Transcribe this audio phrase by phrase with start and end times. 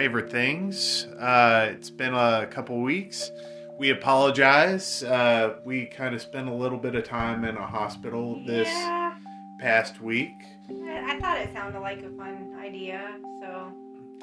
[0.00, 1.04] favorite things.
[1.20, 3.30] Uh, it's been a couple weeks.
[3.78, 5.02] We apologize.
[5.02, 9.14] Uh, we kind of spent a little bit of time in a hospital this Yeah,
[9.58, 10.32] past week.
[10.70, 13.12] I, thought it sounded like a fun idea,
[13.42, 13.70] so.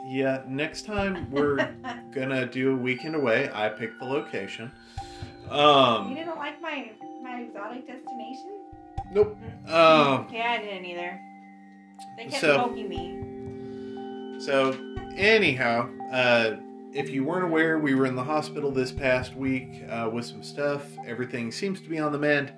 [0.07, 1.57] Yeah, next time we're
[2.11, 3.51] gonna do a weekend away.
[3.53, 4.71] I picked the location.
[5.45, 6.89] you Um, didn't like my
[7.21, 8.63] my exotic destination?
[9.11, 9.37] nope.
[9.67, 11.19] Um, yeah, I didn't either.
[12.17, 13.26] They kept So- poking me.
[14.39, 14.77] So,
[15.15, 16.57] anyhow, uh,
[16.93, 20.43] if you weren't aware, we were in the hospital this past week uh, with some
[20.43, 20.83] stuff.
[21.07, 22.53] Everything seems to be on the mend.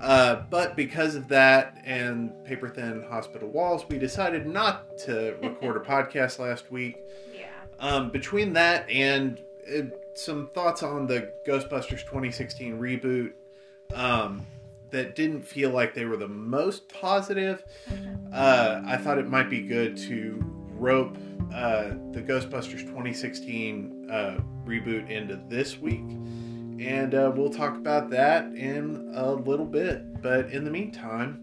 [0.00, 5.76] Uh, but because of that and paper thin hospital walls, we decided not to record
[5.76, 6.98] a podcast last week.
[7.34, 7.46] Yeah.
[7.78, 9.40] Um, between that and
[9.72, 9.82] uh,
[10.14, 13.32] some thoughts on the Ghostbusters 2016 reboot
[13.94, 14.44] um,
[14.90, 17.62] that didn't feel like they were the most positive,
[18.32, 21.16] uh, I thought it might be good to rope
[21.54, 26.08] uh, the Ghostbusters 2016 uh, reboot into this week.
[26.80, 30.22] And uh, we'll talk about that in a little bit.
[30.22, 31.42] But in the meantime,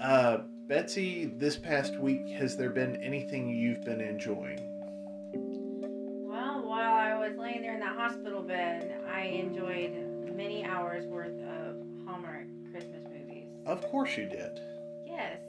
[0.00, 0.38] uh,
[0.68, 4.60] Betsy, this past week, has there been anything you've been enjoying?
[6.26, 9.92] Well, while I was laying there in that hospital bed, I enjoyed
[10.34, 11.76] many hours worth of
[12.06, 13.48] Hallmark Christmas movies.
[13.66, 14.60] Of course you did.
[15.04, 15.40] Yes.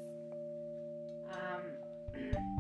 [1.32, 2.34] Um,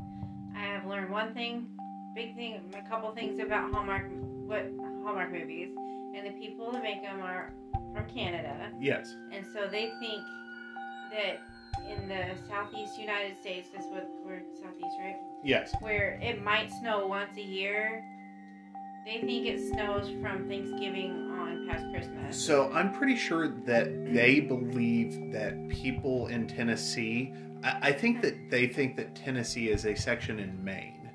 [0.65, 1.67] have learned one thing,
[2.15, 4.09] big thing, a couple things about Hallmark,
[4.45, 4.65] what
[5.03, 5.69] Hallmark movies,
[6.15, 7.51] and the people that make them are
[7.93, 9.15] from Canada, Yes.
[9.31, 10.21] and so they think
[11.11, 11.39] that
[11.89, 15.15] in the southeast United States, this what we're southeast, right?
[15.43, 15.73] Yes.
[15.79, 18.03] Where it might snow once a year.
[19.05, 22.41] They think it snows from Thanksgiving on past Christmas.
[22.41, 27.33] So I'm pretty sure that they believe that people in Tennessee.
[27.63, 31.09] I, I think that they think that Tennessee is a section in Maine.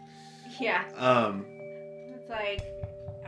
[0.60, 0.84] Yeah.
[0.96, 1.46] Um,
[2.14, 2.62] It's like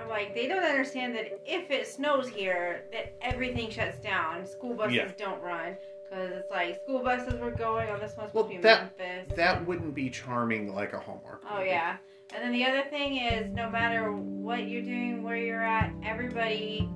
[0.01, 4.47] I'm like they don't understand that if it snows here, that everything shuts down.
[4.47, 5.11] School buses Yeah.
[5.19, 5.77] don't run
[6.09, 9.37] because it's like school buses were going on this one's Well, between that- Memphis.
[9.37, 11.43] that wouldn't be charming like a Hallmark.
[11.49, 11.99] oh yeah,
[12.35, 16.89] and then the other thing is no matter what you're doing, where you're at, everybody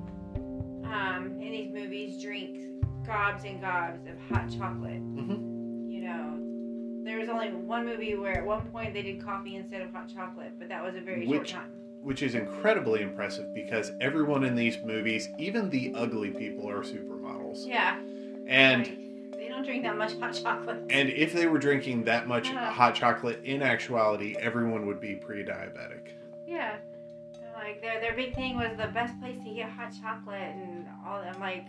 [0.84, 2.64] um, in these movies drinks
[3.06, 5.00] gobs and gobs of hot chocolate.
[5.02, 5.53] Mhm.
[7.14, 10.08] There was only one movie where at one point they did coffee instead of hot
[10.12, 11.70] chocolate, but that was a very Which- short time.
[12.02, 17.68] Which is incredibly impressive because everyone in these movies, even the ugly people, are supermodels.
[17.68, 18.00] Yeah.
[18.48, 18.84] And
[19.32, 20.82] they don't drink that much hot chocolate.
[20.90, 22.72] and if they were drinking that much Uh.
[22.72, 26.08] hot chocolate, in actuality, everyone would be pre-diabetic.
[26.48, 26.78] yeah.
[27.54, 31.20] Like their their big thing was the best place to get hot chocolate and all.
[31.20, 31.64] I'm like,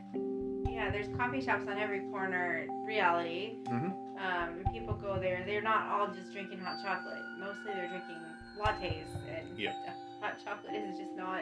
[0.68, 2.65] yeah, there's coffee shops on every corner.
[2.88, 3.57] Reality.
[3.65, 4.01] Mm Mhm.
[4.20, 5.44] Um, people go there.
[5.46, 7.22] They're not all just drinking hot chocolate.
[7.40, 8.22] Mostly they're drinking
[8.60, 9.68] lattes and
[10.22, 11.42] hot chocolate is just not.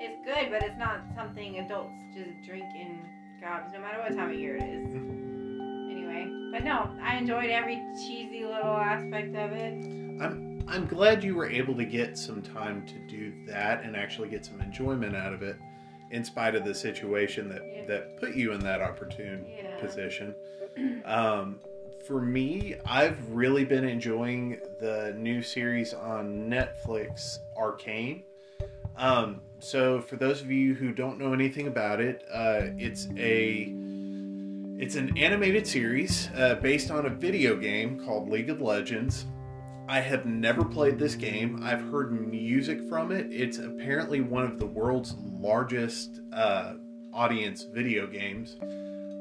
[0.00, 3.00] It's good, but it's not something adults just drink in
[3.40, 4.86] gobs, no matter what time of year it is.
[5.90, 10.00] Anyway, but no, I enjoyed every cheesy little aspect of it.
[10.70, 14.46] I'm glad you were able to get some time to do that and actually get
[14.46, 15.56] some enjoyment out of it,
[16.12, 17.86] in spite of the situation that Yeah.
[17.86, 19.76] that put you in that opportune Yeah.
[19.78, 20.34] position.
[21.04, 21.58] Um,
[22.10, 28.24] for me, I've really been enjoying the new series on Netflix, Arcane.
[28.96, 33.72] Um, so, for those of you who don't know anything about it, uh, it's a
[34.82, 39.26] it's an animated series uh, based on a video game called League of Legends.
[39.86, 41.62] I have never played this game.
[41.62, 43.28] I've heard music from it.
[43.30, 46.72] It's apparently one of the world's largest uh,
[47.14, 48.56] audience video games.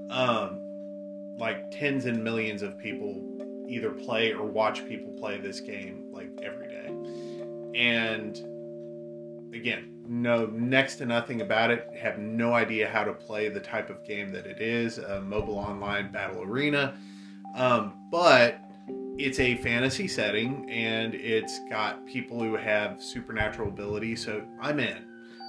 [0.09, 0.68] Um,
[1.39, 6.29] like tens and millions of people either play or watch people play this game like
[6.43, 6.87] every day.
[7.75, 8.35] And
[9.55, 13.89] again, know next to nothing about it, have no idea how to play the type
[13.89, 16.95] of game that it is a mobile online battle arena.
[17.55, 18.59] Um, but
[19.17, 25.05] it's a fantasy setting and it's got people who have supernatural ability, so I'm in.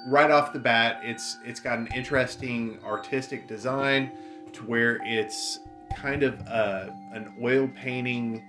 [0.06, 4.12] Right off the bat, it's it's got an interesting artistic design
[4.52, 5.60] to where it's
[5.96, 8.44] kind of uh, an oil painting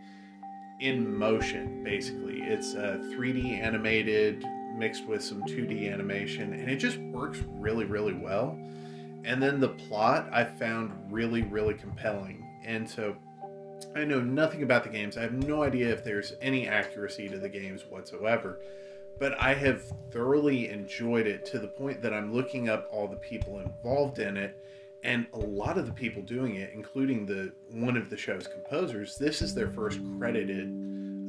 [0.80, 2.42] in motion basically.
[2.42, 4.46] It's uh, 3d animated
[4.76, 8.58] mixed with some 2d animation and it just works really really well.
[9.24, 12.48] And then the plot i found really really compelling.
[12.66, 13.16] And so
[13.96, 15.18] i know nothing about the games.
[15.18, 18.60] I have no idea if there's any accuracy to the games whatsoever
[19.22, 23.16] but i have thoroughly enjoyed it to the point that i'm looking up all the
[23.18, 24.58] people involved in it
[25.04, 29.18] and a lot of the people doing it including the one of the show's composers
[29.18, 30.70] this is their first credited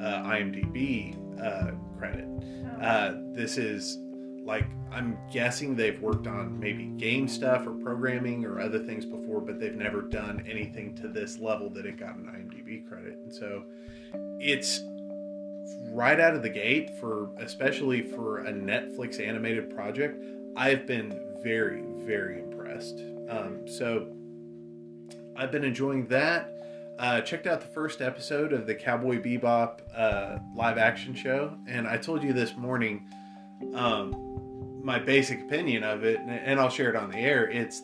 [0.02, 2.26] uh, IMDb uh, credit.
[2.29, 2.85] Oh.
[2.85, 3.99] Uh, this is
[4.45, 9.41] like I'm guessing they've worked on maybe game stuff or programming or other things before,
[9.41, 13.14] but they've never done anything to this level that it got an IMDb credit.
[13.14, 13.64] And so
[14.41, 14.81] it's
[15.93, 20.23] right out of the gate for especially for a Netflix animated project.
[20.57, 22.99] I've been very very impressed.
[23.32, 24.08] Um, so
[25.36, 26.48] I've been enjoying that.
[26.98, 31.88] Uh, checked out the first episode of the Cowboy Bebop uh, live action show, and
[31.88, 33.08] I told you this morning
[33.74, 37.50] um, my basic opinion of it, and, and I'll share it on the air.
[37.50, 37.82] It's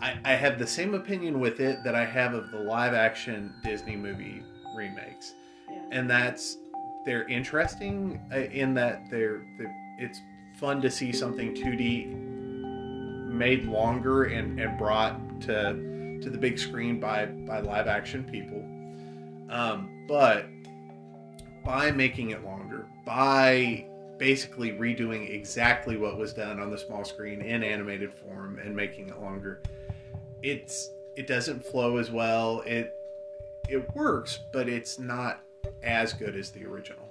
[0.00, 3.54] I, I have the same opinion with it that I have of the live action
[3.64, 4.42] Disney movie
[4.76, 5.34] remakes,
[5.70, 5.80] Yeah.
[5.90, 6.58] and that's
[7.06, 10.20] they're interesting uh, in that they're, they're it's
[10.60, 12.23] fun to see something 2D
[13.36, 18.64] made longer and, and brought to to the big screen by by live action people.
[19.50, 20.46] Um, but
[21.64, 23.86] by making it longer, by
[24.18, 29.08] basically redoing exactly what was done on the small screen in animated form and making
[29.08, 29.60] it longer,
[30.42, 32.60] it's it doesn't flow as well.
[32.60, 32.94] It
[33.68, 35.40] it works, but it's not
[35.82, 37.03] as good as the original.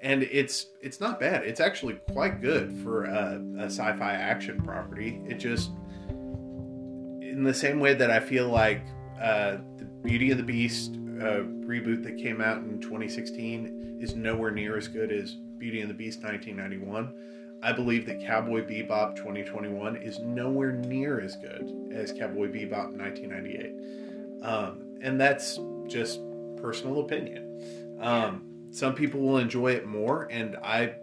[0.00, 1.44] And it's it's not bad.
[1.44, 5.20] It's actually quite good for a, a sci-fi action property.
[5.26, 5.70] It just
[6.08, 8.82] in the same way that I feel like
[9.20, 14.50] uh, the Beauty and the Beast uh, reboot that came out in 2016 is nowhere
[14.50, 17.58] near as good as Beauty and the Beast 1991.
[17.62, 24.44] I believe that Cowboy Bebop 2021 is nowhere near as good as Cowboy Bebop 1998.
[24.44, 26.20] Um, and that's just
[26.56, 27.96] personal opinion.
[28.00, 30.94] Um, Some people will enjoy it more, and I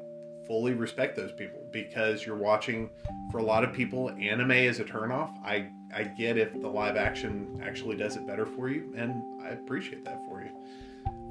[0.47, 2.89] fully respect those people because you're watching.
[3.31, 5.35] For a lot of people, anime is a turnoff.
[5.43, 9.49] I I get if the live action actually does it better for you, and I
[9.49, 10.49] appreciate that for you.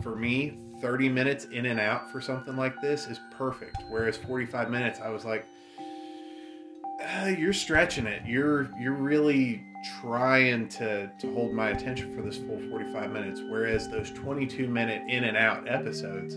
[0.02, 3.76] For me, 30 minutes in and out for something like this is perfect.
[3.88, 5.46] Whereas 45 minutes, I was like,
[7.00, 8.22] uh, you're stretching it.
[8.26, 9.62] You're you're really
[10.00, 13.40] trying to to hold my attention for this full 45 minutes.
[13.48, 16.36] Whereas those 22 minute in and out episodes,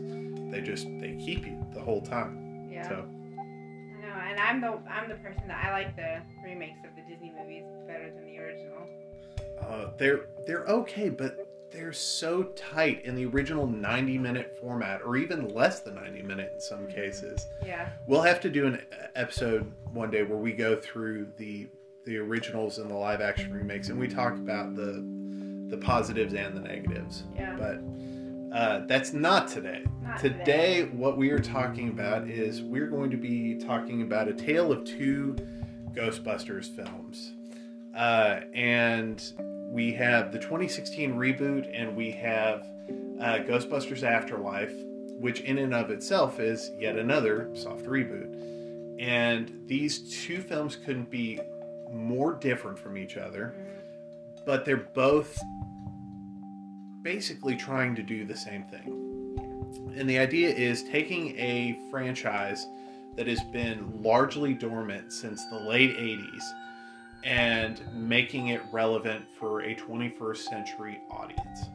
[0.51, 2.70] they just they keep you the whole time.
[2.72, 2.88] Yeah.
[2.88, 6.96] So I know, and I'm the I'm the person that I like the remakes of
[6.96, 8.88] the Disney movies better than the original.
[9.62, 15.18] uh, they're they're okay, but they're so tight in the original 90 minute format, or
[15.18, 17.46] even less than 90 minute in some cases.
[17.66, 17.89] Yeah.
[18.08, 18.82] We'll have to do an
[19.16, 21.68] episode one day where we go through the
[22.07, 25.05] the originals and the live action remakes, and we talk about the
[25.69, 27.23] the positives and the negatives.
[27.35, 27.55] Yeah.
[27.57, 27.83] But
[28.57, 29.83] uh, that's not today.
[30.01, 34.33] Not Today, what we are talking about is we're going to be talking about a
[34.33, 35.35] tale of two
[35.91, 37.33] Ghostbusters films.
[37.93, 39.21] Uh, and
[39.69, 42.61] we have the 2016 reboot, and we have
[43.19, 44.73] uh, Ghostbusters Afterlife,
[45.19, 48.33] which in and of itself is yet another soft reboot.
[48.99, 51.41] And these two films couldn't be
[51.91, 54.46] more different from each other, Mhm.
[54.46, 55.39] but they're both
[57.01, 59.94] basically trying to do the same thing.
[59.96, 62.65] And the idea is taking a franchise
[63.15, 66.53] that has been largely dormant since the late 80s
[67.24, 71.70] and making it relevant for a 21st century audience.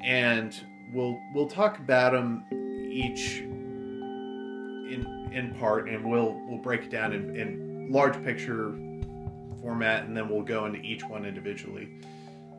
[0.00, 0.58] And
[0.92, 2.44] we'll we'll talk about them
[2.90, 8.72] each in in part and we'll we'll break it down in, in large picture
[9.62, 11.88] format and then we'll go into each one individually.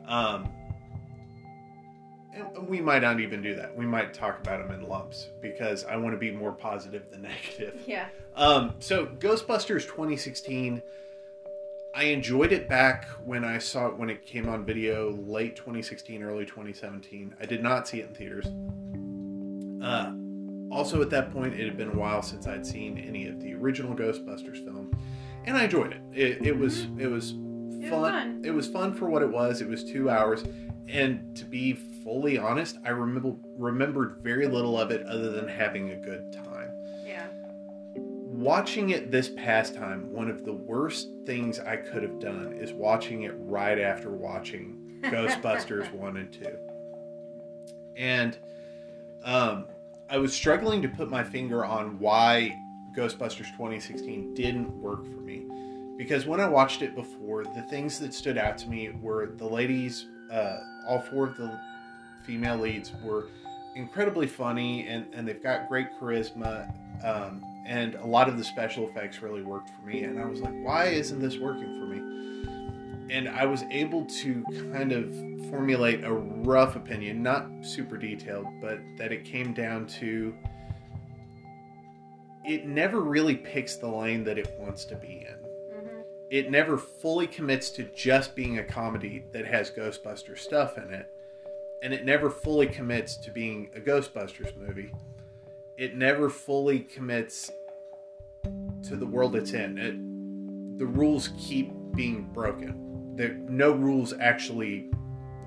[0.06, 0.48] Um,
[2.34, 3.76] and we might not even do that.
[3.76, 7.22] We might talk about them in lumps because I want to be more positive than
[7.22, 7.80] negative.
[7.86, 8.08] Yeah.
[8.34, 10.82] Um, so Ghostbusters 2016,
[11.94, 16.24] I enjoyed it back when I saw it when it came on video late 2016,
[16.24, 17.34] early 2017.
[17.40, 18.46] I did not see it in theaters.
[19.84, 20.12] Uh,
[20.74, 23.54] also, at that point, it had been a while since I'd seen any of the
[23.54, 24.90] original Ghostbusters film,
[25.46, 26.02] and I enjoyed it.
[26.12, 28.12] It, it was it was was fun.
[28.12, 28.42] fun.
[28.44, 29.60] It was fun for what it was.
[29.60, 30.44] It was two hours,
[30.88, 31.74] and to be
[32.04, 36.70] fully honest, I remember remembered very little of it other than having a good time.
[37.04, 37.26] Yeah.
[37.94, 42.72] Watching it this past time, one of the worst things I could have done is
[42.72, 46.58] watching it right after watching Ghostbusters 1 and 2.
[47.96, 48.36] And
[49.22, 49.66] um,
[50.10, 52.54] I was struggling to put my finger on why
[52.96, 55.46] Ghostbusters 2016 didn't work for me.
[55.96, 59.46] Because when I watched it before, the things that stood out to me were the
[59.46, 61.58] ladies, uh, all four of the
[62.26, 63.28] female leads were
[63.76, 66.72] incredibly funny and, and they've got great charisma.
[67.04, 70.04] Um, and a lot of the special effects really worked for me.
[70.04, 72.24] And I was like, why isn't this working for me?
[73.10, 75.14] and I was able to kind of
[75.50, 80.34] formulate a rough opinion, not super detailed, but that it came down to
[82.44, 85.36] it never really picks the lane that it wants to be in.
[85.74, 90.90] hmm It never fully commits to just being a comedy that has Ghostbuster stuff in
[90.92, 91.10] it.
[91.82, 94.90] And it never fully commits to being a Ghostbusters movie.
[95.76, 97.50] It never fully commits
[98.88, 99.78] to the world it's in.
[99.78, 103.14] It, the rules keep being broken.
[103.16, 104.90] There, no rules actually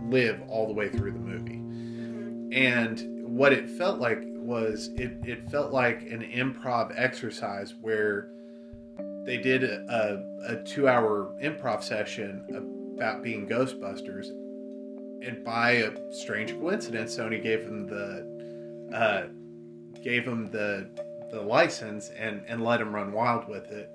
[0.04, 1.56] live all the way through the movie.
[1.56, 8.30] hmm And what it felt like was it, it felt like an improv exercise where
[9.26, 14.30] they did a, a, a two hour improv session about being Ghostbusters.
[15.22, 19.28] And by a strange coincidence, Sony gave them the uh,
[20.02, 20.90] gave them the
[21.30, 23.90] the license and, and let them run wild with it.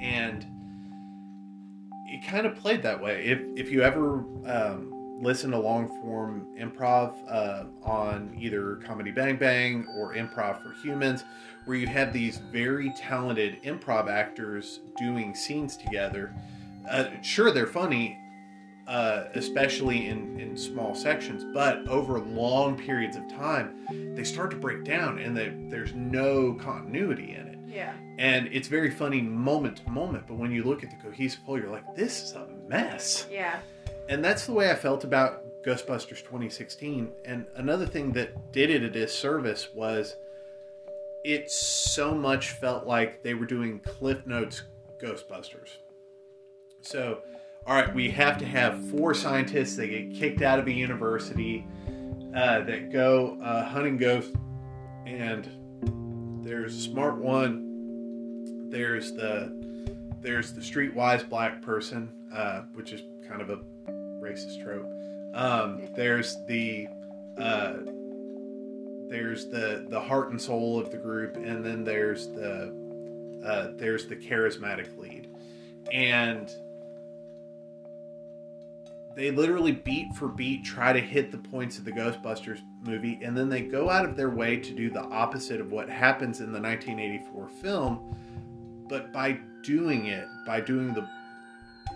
[0.00, 0.46] And
[2.06, 3.26] it kind of played that way.
[3.26, 9.36] If if you ever um, listen to long form improv uh, on either Comedy Bang
[9.36, 11.24] Bang or Improv for Humans,
[11.64, 16.34] where you have these very talented improv actors doing scenes together,
[16.90, 18.18] uh, sure they're funny.
[18.88, 24.56] Uh, especially in, in small sections, but over long periods of time, they start to
[24.56, 27.94] break down and they, there's no continuity in it Yeah.
[28.16, 31.58] and it's very funny moment to moment but when you look at the cohesive whole
[31.58, 33.58] you're like this is a mess Yeah.
[34.08, 38.82] And that's the way i felt about ghostbusters 2016 and another thing that did it
[38.82, 40.16] a disservice was
[41.26, 44.62] it so much felt like they were doing cliff notes
[45.02, 45.78] ghostbusters.
[46.82, 47.22] So
[47.66, 51.66] all right we have to have four scientists that get kicked out of a university
[52.34, 54.36] uh, that go uh, hunting ghosts
[55.04, 58.70] and there's a smart one.
[58.70, 59.52] There's the
[60.20, 63.58] there's the streetwise black person uh, which is kind of a
[64.26, 64.90] racist trope.
[65.34, 66.88] Um, there's the
[67.38, 67.74] uh,
[69.08, 72.74] there's the the heart and soul of the group and then there's the
[73.44, 75.28] uh, there's the charismatic lead.
[75.92, 76.50] And
[79.14, 83.36] they literally beat for beat try to hit the points of the ghostbusters movie and
[83.36, 86.52] then they go out of their way to do the opposite of what happens in
[86.52, 91.08] the 1984 film but by doing it by doing the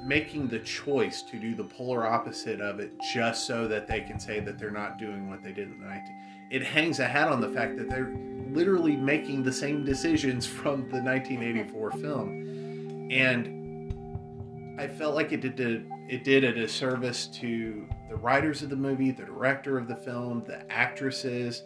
[0.04, 4.18] making the choice to do the polar opposite of it just so that they can
[4.18, 6.02] say that they're not doing what they did in the 19
[6.50, 8.12] it hangs a hat on the fact that they're
[8.50, 15.60] literally making the same decisions from the 1984 film and i felt like it did
[15.60, 19.96] a, it did a disservice to the writers of the movie the director of the
[19.96, 21.62] film the actresses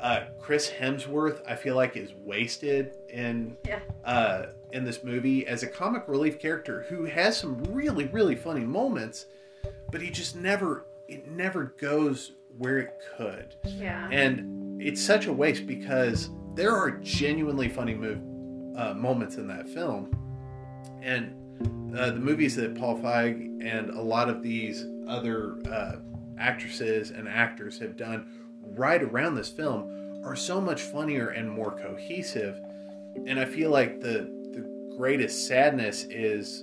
[0.00, 3.80] uh, chris hemsworth i feel like is wasted in Yeah.
[4.04, 8.64] uh, in this movie as a comic relief character who has some really really funny
[8.64, 9.26] moments
[9.90, 13.56] but he just never it never goes where it could.
[13.64, 14.08] Yeah.
[14.10, 18.18] and it's such a waste because there are genuinely funny move,
[18.76, 20.10] uh, moments in that film.
[21.02, 25.96] And uh, the movies that paul feig and a lot of these other uh,
[26.38, 28.26] actresses and actors have done
[28.76, 32.56] right around this film are so much funnier and more cohesive.
[33.26, 34.43] And i feel like the the
[34.96, 36.62] greatest sadness is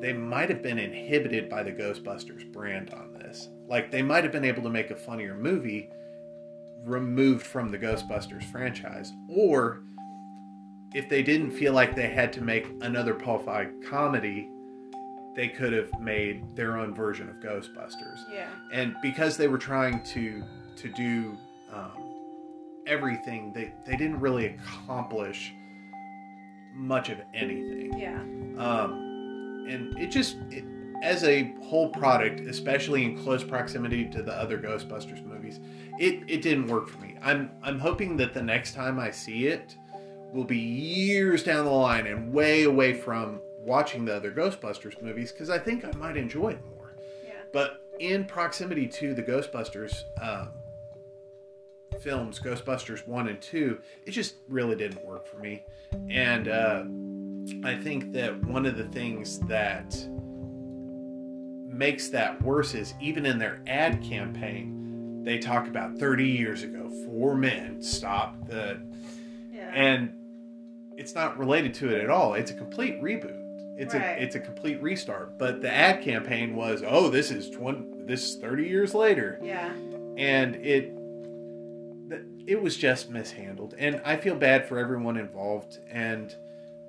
[0.00, 4.32] they might have been inhibited by the ghostbusters brand on this like they might have
[4.32, 5.88] been able to make a funnier movie
[6.84, 9.82] removed from the ghostbusters franchise or
[10.94, 14.48] if they didn't feel like they had to make another paul feig comedy
[15.36, 18.48] they could have made their own version of ghostbusters Yeah.
[18.72, 20.42] and because they were trying to
[20.76, 21.36] to do
[21.72, 21.92] um,
[22.88, 25.54] everything they they didn't really accomplish
[26.74, 28.20] much of anything Yeah.
[28.58, 30.64] um, and it just it,
[31.02, 35.60] as a whole product especially in close proximity to the other ghostbusters movies
[35.98, 39.46] it, it didn't work for me i'm i'm hoping that the next time i see
[39.48, 39.76] it
[40.32, 45.32] will be years down the line and way away from watching the other ghostbusters movies
[45.32, 47.32] because i think i might enjoy it more Yeah.
[47.52, 50.48] but in proximity to the Ghostbusters um,
[52.02, 55.62] films, Ghostbusters 1 and 2, it just really didn't work for me.
[56.10, 56.84] And uh,
[57.68, 59.94] I think that one of the things that
[61.68, 66.90] makes that worse is even in their ad campaign, they talk about 30 years ago,
[67.06, 68.80] four men stopped the.
[69.52, 69.70] Yeah.
[69.72, 70.12] And
[70.96, 72.34] it's not related to it at all.
[72.34, 73.38] It's a complete reboot.
[73.78, 74.18] It's Right.
[74.18, 75.38] a it's a complete restart.
[75.38, 79.72] But the ad campaign was, oh, this is twenty, this is thirty years later, yeah.
[80.18, 80.92] and it
[82.46, 83.74] it was just mishandled.
[83.78, 85.78] And I feel bad for everyone involved.
[85.90, 86.34] And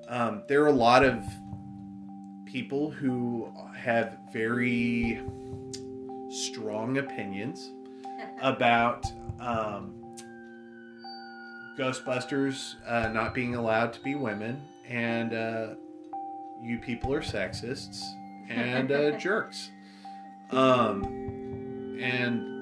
[0.08, 1.24] um, there are a lot of
[2.46, 5.22] people who have very
[6.30, 7.72] strong opinions
[8.42, 9.06] about
[9.40, 10.00] um,
[11.78, 15.68] Ghostbusters uh, not being allowed to be women, and uh,
[16.62, 18.04] you people are sexists
[18.50, 19.72] and uh, jerks.
[20.52, 22.53] Um, and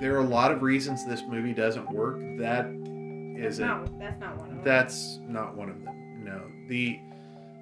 [0.00, 2.18] there are a lot of reasons this movie doesn't work.
[2.38, 2.68] That's
[3.38, 3.98] isn't.
[3.98, 4.64] that's not one of them.
[4.64, 6.24] That's not one of them.
[6.24, 6.42] No.
[6.68, 7.00] The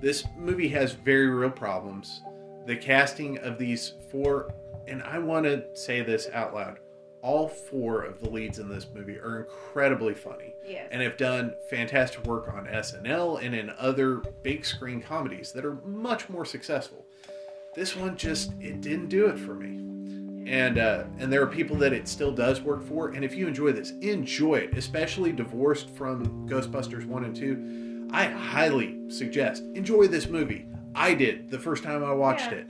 [0.01, 2.23] this movie has very real problems.
[2.67, 4.53] The casting of these four
[4.87, 6.79] and I want to say this out loud.
[7.23, 10.89] All four of the leads in this movie are incredibly funny yes.
[10.91, 15.77] and have done fantastic work on SNL and in other big screen comedies that are
[15.87, 17.07] much more successful.
[17.75, 20.04] This one just it didn't do it for me.
[20.47, 23.09] And uh, and there are people that it still does work for.
[23.11, 24.77] And if you enjoy this, enjoy it.
[24.77, 30.67] Especially divorced from Ghostbusters one and two, I highly suggest enjoy this movie.
[30.95, 32.59] I did the first time I watched Yeah.
[32.59, 32.67] it.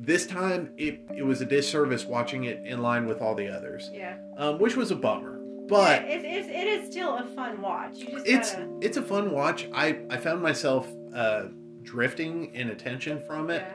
[0.00, 3.90] This time it it was a disservice watching it in line with all the others,
[3.92, 4.16] yeah.
[4.36, 5.38] um, which was a bummer.
[5.68, 7.98] But it, it's it is still a fun watch.
[7.98, 9.68] You just it's gotta, it's a fun watch.
[9.74, 11.48] I I found myself uh,
[11.82, 13.62] drifting in attention from it.
[13.66, 13.74] yeah.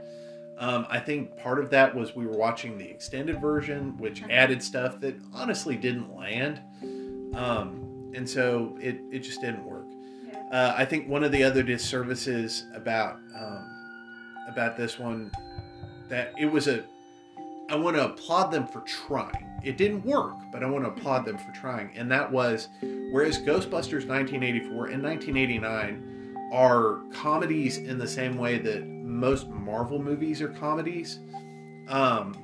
[0.60, 4.32] Um, I think part of that was we were watching the extended version, which Uh-huh.
[4.32, 6.62] added stuff that honestly didn't land,
[7.36, 9.86] um, and so it it just didn't work.
[10.28, 10.40] Yeah.
[10.52, 13.70] Uh, I think one of the other disservices about um,
[14.48, 15.32] about this one
[16.10, 16.84] that it was a
[17.70, 19.50] I want to applaud them for trying.
[19.64, 22.68] It didn't work, but I want to applaud them for trying, and that was
[23.12, 30.42] whereas Ghostbusters 1984 and 1989 are comedies in the same way that most Marvel movies
[30.42, 31.20] are comedies.
[31.90, 32.36] Um,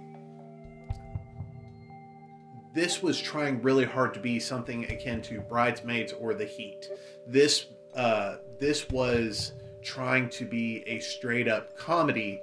[2.74, 6.88] this was trying really hard to be something akin to Bridesmaids or The Heat.
[7.28, 12.42] This uh, this was trying to be a straight up comedy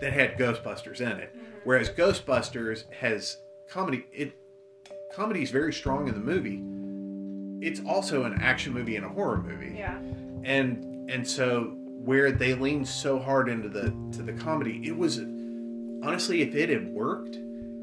[0.00, 3.38] that had Ghostbusters in it, whereas Ghostbusters has
[3.68, 4.06] comedy.
[4.12, 4.32] It
[5.12, 6.62] comedy is very strong in the movie.
[7.66, 9.96] It's also an action movie and a horror movie Yeah.
[10.44, 15.18] and and so where they leaned so hard into the to the comedy it was
[16.04, 17.36] honestly if it had worked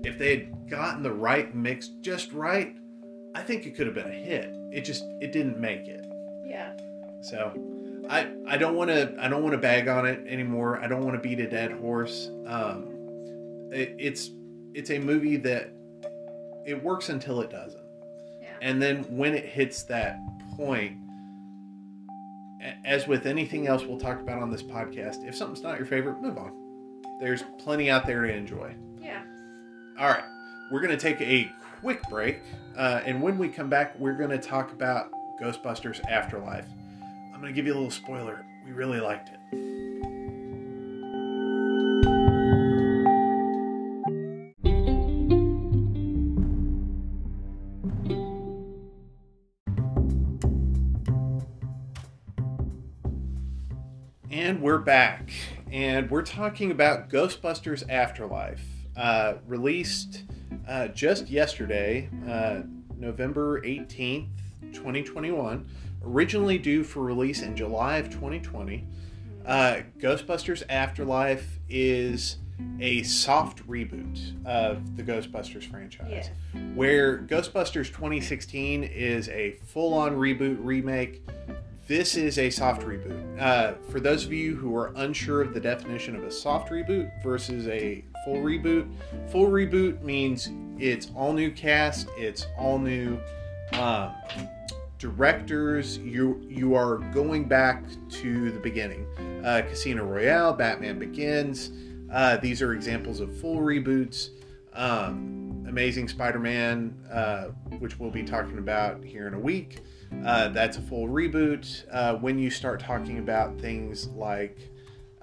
[0.05, 2.75] if they had gotten the right mix just right
[3.35, 4.53] i think it could have been a hit.
[4.71, 6.03] It just it didn't make it.
[6.47, 6.75] Yeah.
[7.21, 7.53] so
[8.09, 10.79] i i don't want to i don't want to bag on it anymore.
[10.79, 12.29] I don't want to beat a dead horse.
[12.47, 12.89] Um
[13.71, 14.31] it, it's
[14.73, 15.69] it's a movie that
[16.65, 17.83] it works until it doesn't.
[18.41, 18.47] Yeah.
[18.61, 20.17] and then when it hits that
[20.55, 20.97] point,
[22.85, 26.21] as with anything else we'll talk about on this podcast, if something's not your favorite,
[26.21, 26.51] move on.
[27.19, 28.75] There's plenty out there to enjoy.
[29.01, 29.23] Yeah.
[29.99, 30.23] All right,
[30.71, 32.41] we're going to take a quick break.
[32.75, 36.67] Uh, and when we come back, we're going to talk about Ghostbusters Afterlife.
[37.33, 38.45] I'm going to give you a little spoiler.
[38.65, 39.82] We really liked it.
[54.83, 55.29] Back.
[55.71, 58.61] And we're talking about Ghostbusters Afterlife,
[58.95, 60.23] uh, released
[60.67, 62.61] uh, just yesterday, uh,
[62.97, 64.27] November 18th,
[64.73, 65.65] 2021.
[66.05, 68.85] Originally due for release in July of 2020.
[69.45, 72.37] Uh, Ghostbusters Afterlife is
[72.79, 76.29] a soft reboot of the Ghostbusters franchise Yes.
[76.75, 81.23] where Ghostbusters 2016 is a full on reboot remake.
[81.85, 83.37] This is a soft reboot.
[83.37, 87.11] Uh, for those of you who are unsure of the definition of a soft reboot
[87.21, 88.89] versus a full reboot,
[89.29, 93.19] full reboot means it's all new cast, it's all new
[93.73, 94.13] um,
[94.97, 95.97] directors.
[95.97, 99.05] You you are going back to the beginning.
[99.43, 101.71] Uh, Casino Royale, Batman Begins.
[102.09, 104.29] Uh, these are examples of full reboots.
[104.71, 107.45] Um, Amazing Spider-Man, uh,
[107.79, 109.81] which we'll be talking about here in a week.
[110.25, 111.85] Uh, that's a full reboot.
[111.91, 114.57] Uh, when you start talking about things like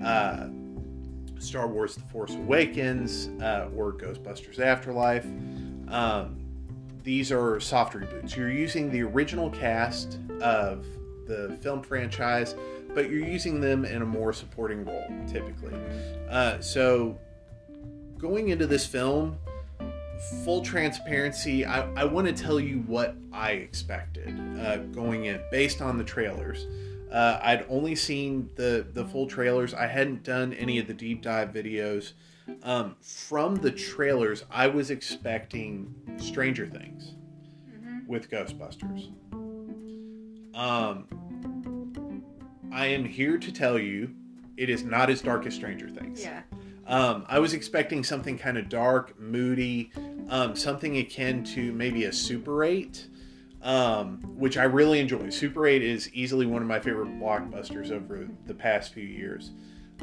[0.04, 0.48] uh,
[1.38, 5.26] Star Wars: The Force Awakens uh, or Ghostbusters Afterlife,
[5.88, 6.40] um,
[7.02, 8.36] these are soft reboots.
[8.36, 10.84] You're using the original cast of
[11.26, 12.54] the film franchise,
[12.94, 15.74] but you're using them in a more supporting role, typically.
[16.28, 17.18] Uh, so,
[18.18, 19.38] going into this film,
[20.44, 25.80] full transparency, I, I want to tell you what I expected uh, going in based
[25.80, 26.66] on the trailers.
[27.10, 29.74] Uh, I'd only seen the, the full trailers.
[29.74, 32.12] I hadn't done any of the deep dive videos.
[32.62, 37.14] Um, from the trailers, I was expecting Stranger Things
[37.72, 38.06] Mm-hmm.
[38.06, 39.12] with Ghostbusters.
[40.54, 41.06] Um,
[42.72, 44.14] I am here to tell you
[44.56, 46.22] it is not as dark as Stranger Things.
[46.22, 46.42] Yeah.
[46.90, 49.92] Um, I was expecting something kind of dark, moody,
[50.28, 53.06] um, something akin to maybe a Super 8,
[53.62, 55.30] um, which I really enjoy.
[55.30, 59.52] Super 8 is easily one of my favorite blockbusters over the past few years.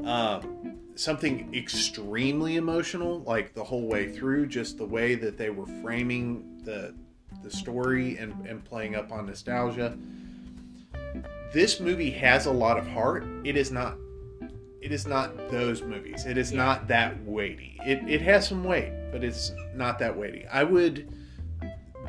[0.05, 5.67] Um, something extremely emotional, like the whole way through, just the way that they were
[5.81, 6.95] framing the
[7.43, 9.97] the story and, and playing up on nostalgia.
[11.53, 13.25] This movie has a lot of heart.
[13.43, 13.97] It is not
[14.87, 16.25] it is not those movies.
[16.25, 16.63] It is Yeah.
[16.63, 17.77] not that weighty.
[17.85, 20.45] It, it has some weight, but it's not that weighty.
[20.47, 21.13] I would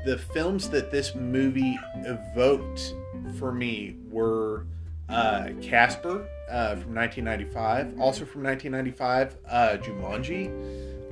[0.05, 2.95] the films that this movie evoked
[3.37, 4.64] for me were
[5.09, 10.47] uh, Casper uh, from 1995, also from 1995, uh, Jumanji,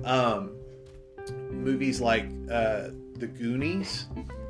[0.07, 0.53] um,
[1.51, 4.07] movies like uh, The Goonies,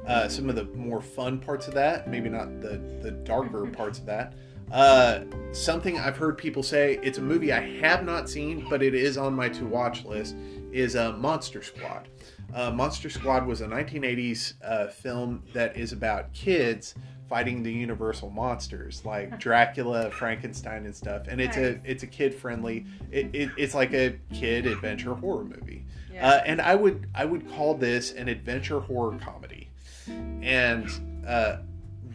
[0.07, 3.98] uh, some of the more fun parts of that, maybe not the, the darker parts
[4.00, 4.35] of that.
[4.70, 5.20] Uh,
[5.52, 9.16] something I've heard people say, it's a movie I have not seen, but it is
[9.16, 10.37] on my to watch list,
[10.72, 12.09] is uh, Monster Squad.
[12.55, 16.94] Uh, Monster Squad was a 1980s uh, film that is about kids
[17.29, 21.26] fighting the universal monsters like Dracula, Frankenstein, and stuff.
[21.29, 21.66] And it's Nice.
[21.66, 22.87] a it's a kid friendly.
[23.11, 25.85] It, it, it's like a kid adventure horror movie.
[26.12, 26.29] Yeah.
[26.29, 29.68] Uh, and I would I would call this an adventure horror comedy,
[30.07, 30.88] and
[31.26, 31.59] uh,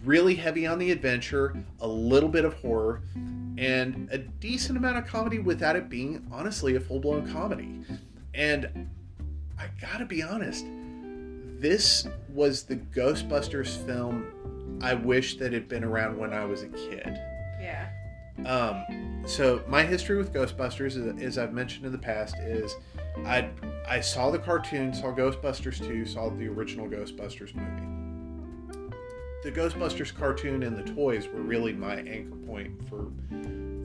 [0.04, 3.02] really heavy on the adventure, a little bit of horror,
[3.58, 7.82] and a decent amount of comedy without it being honestly a full blown comedy.
[8.34, 8.90] And
[9.60, 10.66] I gotta be honest,
[11.60, 16.68] this was the Ghostbusters film I wish that had been around when I was a
[16.70, 17.20] kid.
[17.62, 17.90] yeah.
[18.46, 22.74] Um, so my history with Ghostbusters, as- I've mentioned in the past, is
[23.26, 23.50] I
[23.88, 28.11] I saw the cartoon, saw Ghostbusters 2, saw the original Ghostbusters movie.
[29.44, 33.12] The Ghostbusters cartoon and the toys were really my anchor point for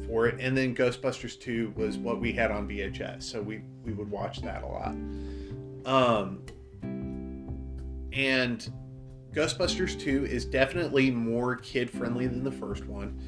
[0.07, 3.93] for it, and then Ghostbusters 2 was what we had on VHS, so we we
[3.93, 4.95] would watch that a lot.
[5.85, 6.43] Um,
[8.13, 8.71] and
[9.33, 13.19] Ghostbusters 2 is definitely more kid friendly than the first one,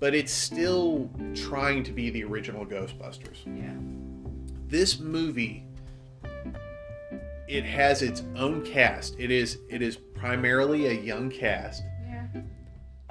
[0.00, 3.44] but it's still trying to be the original Ghostbusters.
[3.46, 3.74] Yeah.
[4.68, 5.64] This movie
[7.48, 9.16] it has its own cast.
[9.18, 12.26] It is it is primarily a young cast Yeah.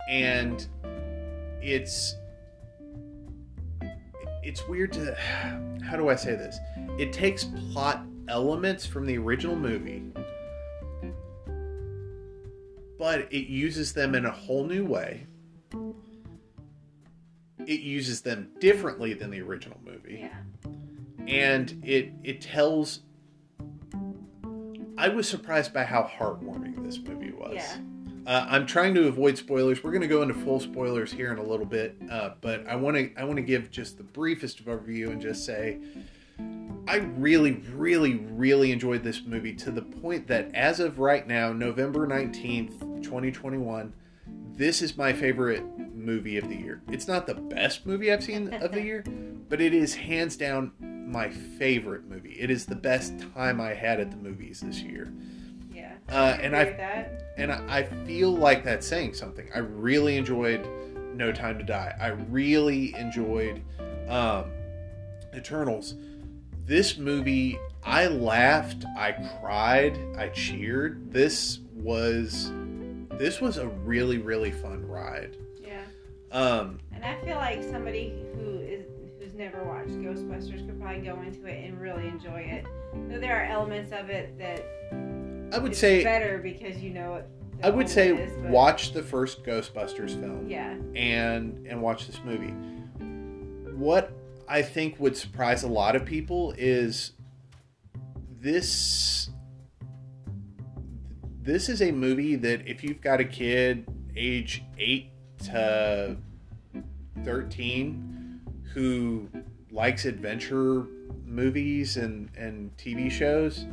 [0.09, 0.65] and
[1.61, 2.15] it's
[4.41, 5.13] it's weird to
[5.83, 6.57] how do I say this?
[6.97, 10.01] It takes plot elements from the original movie,
[12.97, 15.27] but it uses them in a whole new way.
[17.67, 20.71] It uses them differently than the original movie Yeah.
[21.27, 23.01] and it it tells
[25.03, 27.55] I was surprised by how heartwarming this movie was.
[27.55, 27.77] Yeah.
[28.25, 29.83] Uh, I'm trying to avoid spoilers.
[29.83, 32.77] We're going to go into full spoilers here in a little bit, uh, but I
[32.77, 35.81] want to I want to give just the briefest of overview and just say
[36.87, 41.51] I really, really, really enjoyed this movie to the point that as of right now,
[41.51, 43.93] November 19th, 2021,
[44.55, 45.63] this is my favorite
[45.95, 46.81] movie of the year.
[46.89, 49.03] It's not the best movie I've seen of the year,
[49.49, 52.33] but it is hands down my favorite movie.
[52.39, 55.11] It is the best time I had at the movies this year.
[55.73, 55.93] Yeah.
[56.09, 57.23] Uh, and I that.
[57.37, 59.49] and I I feel like that's saying something.
[59.55, 60.67] I really enjoyed
[61.15, 61.95] No Time to Die.
[61.99, 63.61] I really enjoyed
[64.07, 64.51] um,
[65.35, 65.95] Eternals.
[66.65, 69.11] This movie, I laughed, I
[69.41, 71.11] cried, I cheered.
[71.11, 72.51] This was
[73.17, 75.37] this was a really really fun ride.
[75.61, 75.83] Yeah.
[76.31, 78.85] Um, And I feel like somebody who is
[79.19, 82.65] who's never watched Ghostbusters could probably go into it and really enjoy it.
[83.09, 84.63] Though there are elements of it that
[85.53, 87.25] I would say better because you know it.
[87.61, 90.47] I would say is, but- watch the first Ghostbusters film.
[90.49, 90.75] Yeah.
[90.95, 92.53] and and watch this movie.
[93.77, 94.11] What
[94.47, 97.13] I think would surprise a lot of people is
[98.41, 99.29] this
[101.43, 105.09] this is a movie that if you've got a kid age 8
[105.45, 106.17] to
[107.23, 108.41] 13
[108.73, 109.27] who
[109.71, 110.85] likes adventure
[111.25, 113.65] movies and and TV shows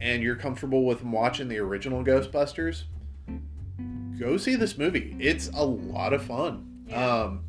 [0.00, 2.84] and you're comfortable with them watching the original Ghostbusters
[4.18, 5.14] go see this movie.
[5.20, 6.84] It's a lot of fun.
[6.88, 7.06] Yeah.
[7.24, 7.44] Um,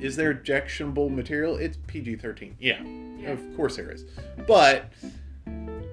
[0.00, 1.56] is there objectionable material?
[1.56, 2.56] It's PG 13.
[2.58, 2.82] Yeah,
[3.18, 3.30] Yeah.
[3.30, 4.04] of course there is.
[4.46, 4.92] But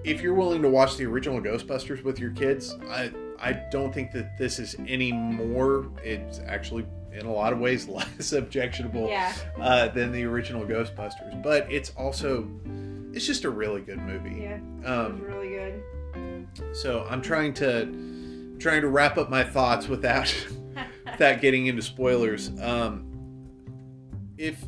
[0.04, 4.12] if you're willing to watch the original Ghostbusters with your kids, I, I don't think
[4.12, 5.88] that this is any more.
[6.04, 9.34] It's actually, in a lot of ways, less objectionable Yeah.
[9.60, 11.42] uh, than the original Ghostbusters.
[11.42, 12.48] But it's also,
[13.14, 14.42] it's just a really good movie.
[14.42, 14.60] Yeah.
[14.86, 16.48] Um, really good.
[16.74, 20.34] so I'm trying to trying to wrap up my thoughts without
[21.12, 22.50] without getting into spoilers.
[22.62, 23.10] Um,
[24.38, 24.64] if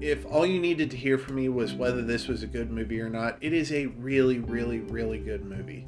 [0.00, 3.00] if all you needed to hear from me was whether this was a good movie
[3.00, 5.86] or not, it is a really, really, really good movie.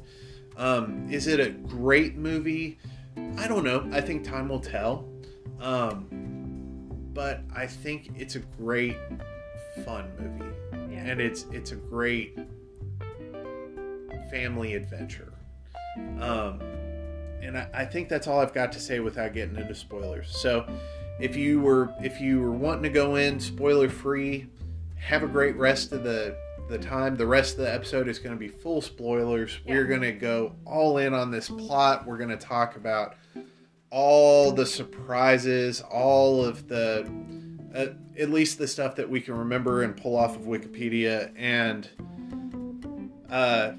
[0.57, 2.77] Um, is it a great movie?
[3.37, 3.87] I don't know.
[3.91, 5.07] I think time will tell.
[5.59, 6.07] Um,
[7.13, 8.97] but I think it's a great,
[9.85, 10.51] fun movie,
[10.93, 10.99] Yeah.
[11.05, 12.37] and it's it's a great
[14.29, 15.33] family adventure.
[16.19, 16.59] Um,
[17.41, 20.35] and I, I think that's all I've got to say without getting into spoilers.
[20.35, 20.65] So,
[21.21, 24.47] if you were if you were wanting to go in spoiler free,
[24.97, 26.35] have a great rest of the
[26.67, 27.15] the time.
[27.15, 29.59] The rest of the episode is going to be full spoilers.
[29.65, 32.05] We're going to go all in on this plot.
[32.05, 33.15] We're going to talk about
[33.89, 37.07] all the surprises, all of the
[37.75, 41.87] uh, at least the stuff that we can remember and pull off of Wikipedia and
[43.29, 43.71] uh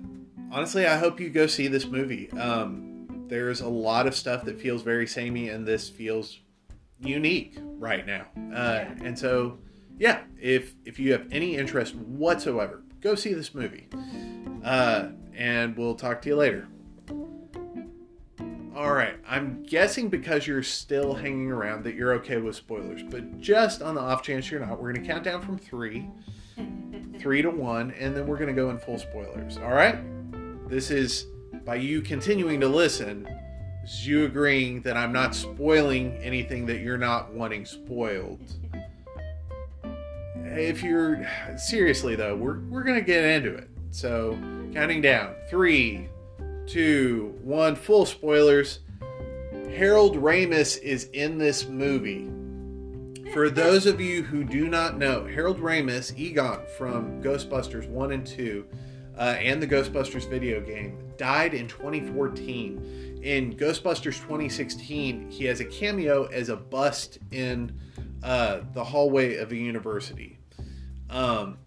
[0.51, 2.31] honestly, I hope you go see this movie.
[2.33, 6.39] Um, there's a lot of stuff that feels very samey, and this feels
[7.03, 8.27] unique right now.
[8.37, 8.41] Uh,
[8.85, 8.95] Yeah.
[9.03, 9.59] And so,
[9.99, 13.89] yeah, if if you have any interest whatsoever, go see this movie.
[14.65, 16.69] Uh, and we'll talk to you later.
[18.75, 23.39] All right, I'm guessing because you're still hanging around that you're okay with spoilers, but
[23.39, 26.09] just on the off chance you're not, we're gonna count down from three
[27.19, 29.57] three to one, and then we're going to go in full spoilers.
[29.59, 29.97] All right?
[30.69, 31.27] This is
[31.65, 33.29] by you continuing to listen,
[33.85, 38.41] is you agreeing that I'm not spoiling anything that you're not wanting spoiled.
[40.35, 43.69] If you're seriously though, we're we're gonna get into it.
[43.91, 44.39] So
[44.73, 46.09] counting down three,
[46.67, 48.81] two, one, full spoilers.
[49.75, 52.29] Harold Ramis is in this movie.
[53.33, 58.27] For those of you who do not know, Harold Ramis, Egon from Ghostbusters 1 and
[58.27, 58.67] 2,
[59.17, 63.12] uh, and the Ghostbusters video game, died in 2014.
[63.23, 67.79] In Ghostbusters 2016, he has a cameo as a bust in
[68.21, 70.41] uh, the hallway of a university.
[71.09, 71.59] Um,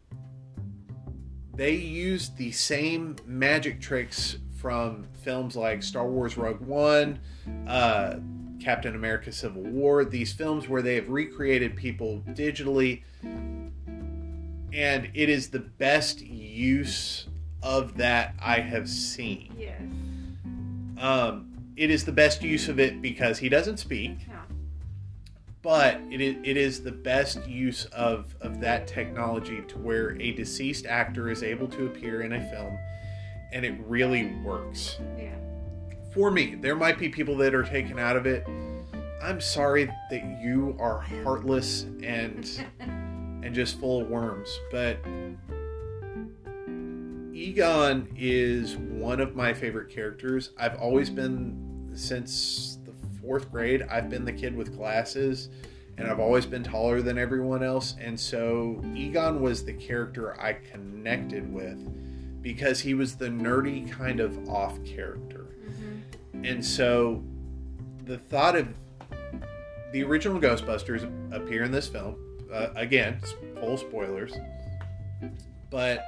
[1.53, 7.19] they used the same magic tricks from films like Star Wars Rogue One,
[7.65, 8.15] uh,
[8.61, 13.03] Captain America Civil War, these films where they have recreated people digitally.
[13.23, 17.27] And it is the best use
[17.63, 19.55] of that I have seen.
[19.57, 19.81] yes.
[20.97, 24.19] Um, it is the best use of it because he doesn't speak,
[25.61, 30.31] but it is, it is the best use of, of that technology to where a
[30.31, 32.77] deceased actor is able to appear in a film
[33.51, 34.97] and it really works.
[35.17, 35.35] Yeah.
[36.13, 38.45] for me, there might be people that are taken out of it.
[39.21, 42.47] I'm sorry that you are heartless and
[42.79, 44.97] and just full of worms, but
[47.35, 50.51] Egon is one of my favorite characters.
[50.57, 55.49] I've always been since the 4th grade, I've been the kid with glasses
[55.97, 60.53] and I've always been taller than everyone else, and so Egon was the character I
[60.53, 65.45] connected with because he was the nerdy kind of off character.
[65.67, 67.23] hmm And so
[68.05, 68.67] the thought of
[69.91, 72.17] the original Ghostbusters appear in this film.
[72.51, 73.19] Uh, again,
[73.59, 74.33] full spoilers.
[75.69, 76.05] But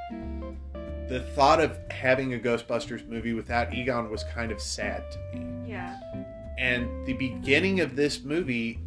[1.07, 5.71] the thought of having a Ghostbusters movie without Egon was kind of sad to me.
[5.71, 5.97] Yeah.
[6.57, 8.79] And the beginning of this movie,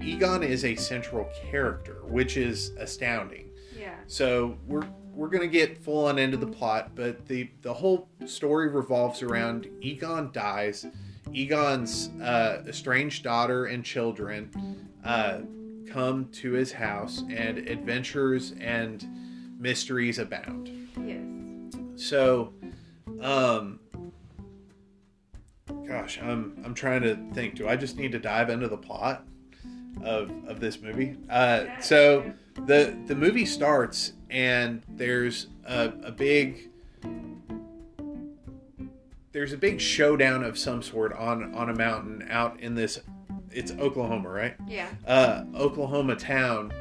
[0.00, 3.50] Egon is a central character, which is astounding.
[3.78, 3.94] Yeah.
[4.06, 8.68] So we're we're gonna get full on into the plot, but the the whole story
[8.68, 10.86] revolves around Egon dies.
[11.32, 15.40] Egon's uh, estranged daughter and children uh,
[15.88, 19.06] come to his house, and adventures and
[19.58, 20.77] mysteries abound.
[21.98, 22.52] So,
[23.20, 23.80] um,
[25.86, 27.56] gosh, I'm I'm trying to think.
[27.56, 29.26] Do I just need to dive into the plot
[30.02, 31.16] of of this movie?
[31.28, 32.32] Uh, so
[32.66, 36.70] the the movie starts and there's a, a big
[39.32, 43.00] there's a big showdown of some sort on on a mountain out in this
[43.50, 44.54] it's Oklahoma, right?
[44.66, 44.88] Yeah.
[45.06, 46.72] uh, Oklahoma town,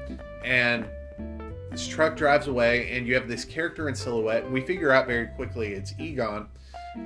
[0.44, 0.86] and
[1.78, 4.50] this truck drives away, and you have this character in silhouette.
[4.50, 6.48] We figure out very quickly it's Egon,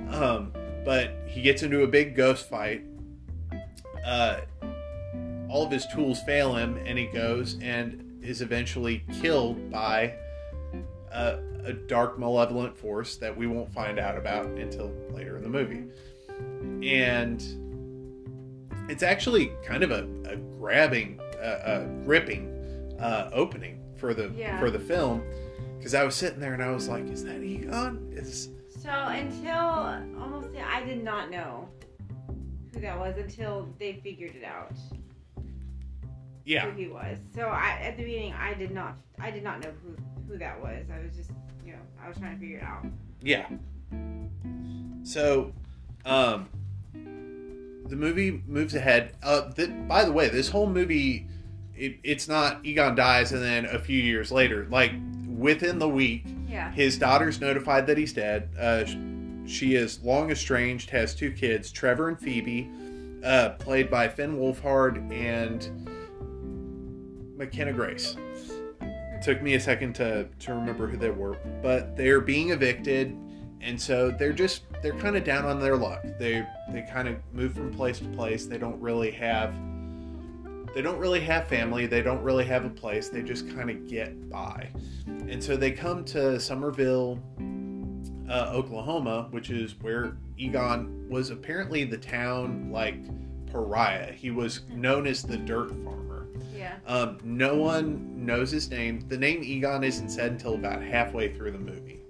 [0.08, 0.50] um,
[0.82, 2.82] but he gets into a big ghost fight.
[4.02, 4.40] Uh,
[5.50, 10.14] all of his tools fail him, and he goes and is eventually killed by
[11.12, 15.50] a, a dark, malevolent force that we won't find out about until later in the
[15.50, 15.84] movie.
[16.82, 17.44] And
[18.88, 24.58] it's actually kind of a, a grabbing, uh, a gripping uh, opening for the Yeah.
[24.58, 25.22] for the film
[25.78, 28.10] because I was sitting there and I was like, "Is that Egon?
[28.12, 29.56] Is So until
[30.20, 31.68] almost, I did not know
[32.74, 34.72] who that was until they figured it out.
[36.44, 36.68] Yeah.
[36.68, 37.18] who he was.
[37.32, 39.94] So I at the beginning I did not I did not know who
[40.28, 40.84] who that was.
[40.92, 41.30] I was just
[41.64, 42.84] you know I was trying to figure it out.
[43.22, 43.46] Yeah.
[45.04, 45.52] So,
[46.04, 46.48] um,
[46.94, 49.16] the movie moves ahead.
[49.22, 51.26] Uh, th- by the way, this whole movie,
[51.82, 54.66] it, it's not Egon dies and then a few years later.
[54.70, 54.92] Like
[55.28, 56.70] within the week, Yeah.
[56.72, 58.48] his daughter's notified that he's dead.
[58.58, 58.96] Uh, sh-
[59.46, 62.70] she is long estranged, has two kids, Trevor and Phoebe,
[63.24, 65.68] uh, played by Finn Wolfhard and
[67.36, 68.16] McKenna Grace.
[69.22, 73.16] Took me a second to, to remember who they were, but they're being evicted,
[73.60, 76.02] and so they're just they're kind of down on their luck.
[76.18, 78.46] They they kind of move from place to place.
[78.46, 79.54] They don't really have
[80.74, 81.86] they don't really have family.
[81.86, 83.08] They don't really have a place.
[83.08, 84.70] They just kind of get by,
[85.06, 87.18] and so they come to Summerville,
[88.28, 92.96] uh, Oklahoma, which is where Egon was apparently the town like
[93.52, 94.12] pariah.
[94.12, 96.26] He was known as the dirt farmer.
[96.56, 96.76] Yeah.
[96.86, 99.06] Um, no one knows his name.
[99.08, 102.00] The name Egon isn't said until about halfway through the movie.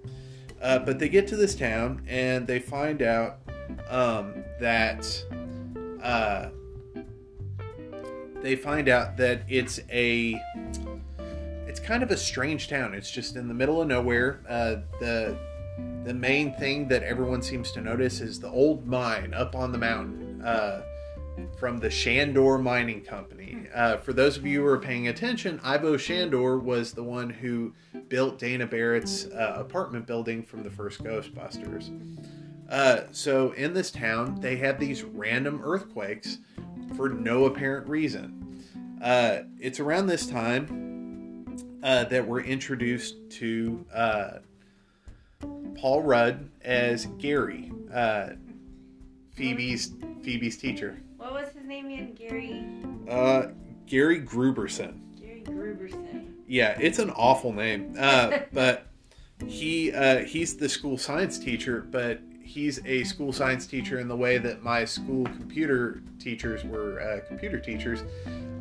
[0.61, 3.39] Uh, but they get to this town and they find out
[3.89, 5.05] um, that
[6.01, 6.49] uh,
[8.43, 10.39] they find out that it's a
[11.65, 12.93] it's kind of a strange town.
[12.93, 14.41] It's just in the middle of nowhere.
[14.47, 15.35] Uh, the
[16.03, 19.77] the main thing that everyone seems to notice is the old mine up on the
[19.77, 20.83] mountain uh,
[21.57, 23.67] from the Shandor Mining Company.
[23.73, 27.73] Uh, for those of you who are paying attention, Ivo Shandor was the one who
[28.09, 31.89] built Dana Barrett's uh, apartment building from the first Ghostbusters.
[32.69, 36.39] Uh, so in this town, they have these random earthquakes
[36.95, 38.63] for no apparent reason.
[39.01, 41.45] Uh, it's around this time
[41.83, 44.31] uh, that we're introduced to uh,
[45.75, 48.29] Paul Rudd as Gary, uh,
[49.35, 49.91] Phoebe's
[50.23, 51.01] Phoebe's teacher.
[51.17, 52.13] What was his name again?
[52.13, 52.65] Gary
[53.09, 53.47] Uh,
[53.87, 54.99] Gary Grooberson.
[55.19, 56.27] Gary Grooberson.
[56.47, 57.95] Yeah, it's an awful name.
[57.97, 58.87] Uh, but
[59.45, 62.21] he uh, he's the school science teacher, but
[62.53, 67.27] he's a school science teacher in the way that my school computer teachers were uh,
[67.27, 68.03] computer teachers.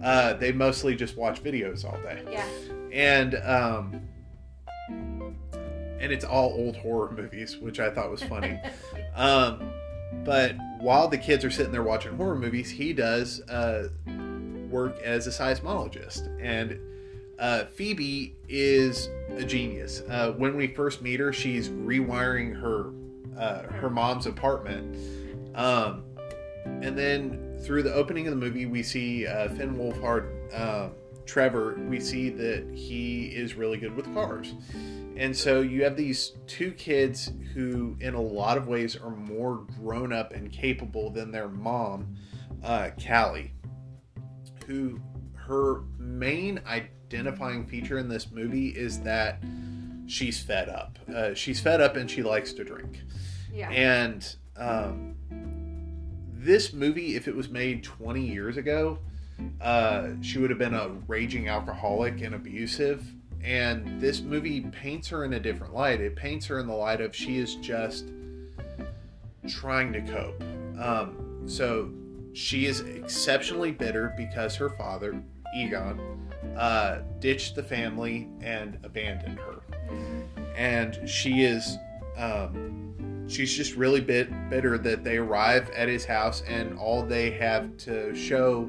[0.02, 2.46] Uh, they mostly just watch videos all day, Yeah.
[2.92, 4.00] and um,
[4.88, 8.58] and it's all old horror movies, which I thought was funny.
[9.14, 9.70] um,
[10.24, 13.88] but while the kids are sitting there watching horror movies, he does uh,
[14.70, 16.28] work as a seismologist.
[16.42, 16.78] And
[17.38, 20.02] uh, Phoebe is a genius.
[20.08, 22.92] Uh, when we first meet her, she's rewiring her
[23.38, 24.96] uh, her mom's apartment.
[25.54, 26.04] Um,
[26.64, 30.88] and then through the opening of the movie, we see uh, Finn Wolfhard, uh,
[31.26, 31.78] Trevor.
[31.88, 34.54] We see that he is really good with cars.
[35.16, 39.66] And so you have these two kids who, in a lot of ways, are more
[39.78, 42.16] grown up and capable than their mom,
[42.64, 43.52] uh, Callie,
[44.66, 45.00] who
[45.34, 49.42] her main identifying feature in this movie is that
[50.12, 50.98] she's fed up.
[51.12, 53.00] Uh, she's fed up and she likes to drink.
[53.52, 53.70] Yeah.
[53.70, 55.16] And um,
[56.34, 58.98] this movie, if it was made 20 years ago,
[59.60, 63.04] uh, she would have been a raging alcoholic and abusive.
[63.42, 66.00] And this movie paints her in a different light.
[66.00, 68.06] It paints her in the light of she is just
[69.48, 70.42] trying to cope.
[70.78, 71.90] Um, so
[72.34, 75.20] she is exceptionally bitter because her father,
[75.56, 79.61] Egon, uh, ditched the family and abandoned her.
[80.56, 81.76] And she is
[82.16, 87.30] um, she's just really bit bitter that they arrive at his house and all they
[87.30, 88.68] have to show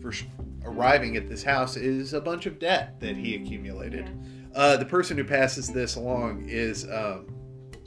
[0.00, 0.24] for sh-
[0.64, 4.08] arriving at this house is a bunch of debt that he accumulated.
[4.54, 7.26] Uh, the person who passes this along is um,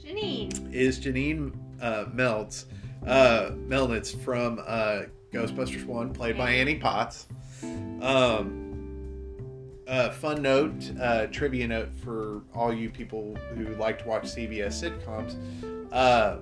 [0.02, 0.72] Janine.
[0.72, 2.66] is Janine uh, Meltz,
[3.06, 5.02] uh, Melnitz from uh,
[5.32, 7.26] Ghostbusters One, played by Annie Potts.
[8.00, 8.61] Um,
[9.88, 14.82] uh, fun note, uh, trivia note for all you people who like to watch CBS
[14.82, 15.36] sitcoms.
[15.92, 16.38] Uh,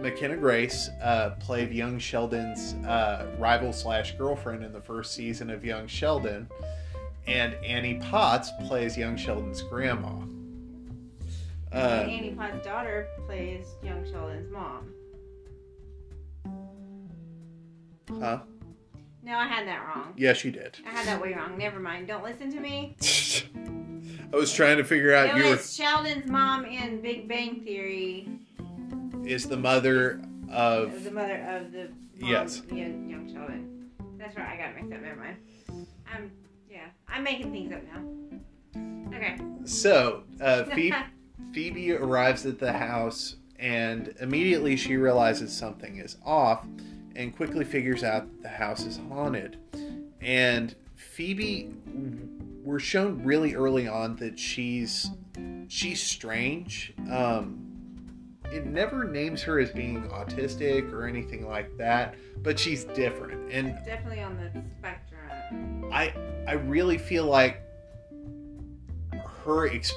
[0.00, 5.64] McKenna Grace uh, played young Sheldon's uh, rival slash girlfriend in the first season of
[5.64, 6.48] Young Sheldon,
[7.26, 10.18] and Annie Potts plays young Sheldon's grandma.
[11.72, 14.92] Uh, and Annie Potts' daughter plays young Sheldon's mom.
[18.20, 18.40] huh?
[19.26, 20.14] No, I had that wrong.
[20.16, 20.78] Yes, you did.
[20.86, 21.58] I had that way wrong.
[21.58, 22.06] Never mind.
[22.06, 22.94] Don't listen to me.
[24.32, 28.28] I was trying to figure out It you were Sheldon's mom in Big Bang Theory.
[29.24, 31.88] is the mother Of of the mother of the
[32.20, 32.62] mom, Yes.
[32.70, 33.90] young, young Sheldon.
[34.16, 34.46] That's right.
[34.48, 35.02] I got it mixed up.
[35.02, 35.36] Never mind.
[36.12, 36.30] I'm
[36.70, 36.86] yeah.
[37.08, 39.16] I'm making things up now.
[39.16, 39.36] Okay.
[39.64, 40.94] so uh, Phoebe,
[41.52, 46.64] Phoebe arrives at the house and immediately she realizes something is off
[47.16, 49.56] and quickly figures out that the house is haunted
[50.20, 51.70] and Phoebe,
[52.64, 55.10] we're shown really early on that she's
[55.68, 56.92] she's strange.
[57.10, 57.62] Um,
[58.50, 63.78] it never names her as being autistic or anything like that, but she's different, and
[63.84, 65.90] Definitely on the spectrum.
[65.92, 66.12] I
[66.48, 67.62] I really feel like
[69.44, 69.92] her ex-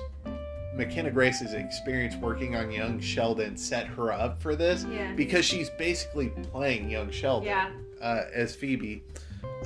[0.75, 5.13] McKenna Grace's experience working on young Sheldon set her up for this Yeah.
[5.13, 7.69] because she's basically playing young Sheldon Yeah.
[8.01, 9.03] uh, as Phoebe.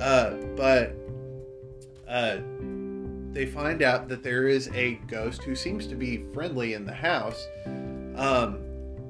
[0.00, 0.94] Uh, but
[2.08, 2.38] uh,
[3.32, 6.94] they find out that there is a ghost who seems to be friendly in the
[6.94, 7.46] house.
[8.16, 8.58] Um,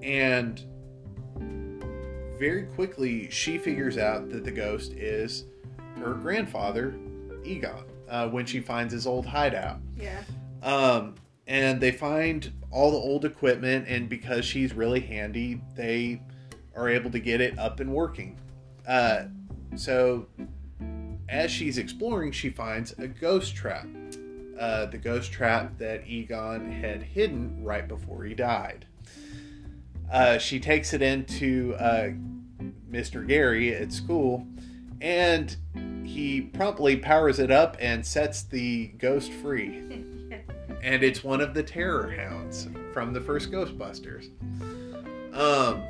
[0.02, 0.64] and
[2.38, 5.44] very quickly, she figures out that the ghost is
[5.98, 6.94] her grandfather,
[7.44, 9.78] Egon, uh, when she finds his old hideout.
[9.96, 10.22] Yeah.
[10.62, 11.14] Um,
[11.46, 16.20] and they find all the old equipment, and because she's really handy, they
[16.74, 18.38] are able to get it up and working.
[18.86, 19.24] Uh,
[19.76, 20.26] so,
[21.28, 23.86] as she's exploring, she finds a ghost trap.
[24.58, 28.86] Uh, the ghost trap that Egon had hidden right before he died.
[30.10, 32.10] Uh, she takes it into uh,
[32.90, 33.26] Mr.
[33.26, 34.46] Gary at school,
[35.00, 35.56] and
[36.04, 39.82] he promptly powers it up and sets the ghost free.
[40.82, 44.28] And it's one of the terror hounds from the first ghostbusters.
[45.32, 45.82] Um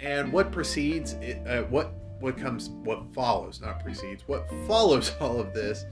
[0.00, 5.54] and what precedes uh, what what comes what follows not precedes what follows all of
[5.54, 5.84] this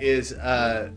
[0.00, 0.88] is uh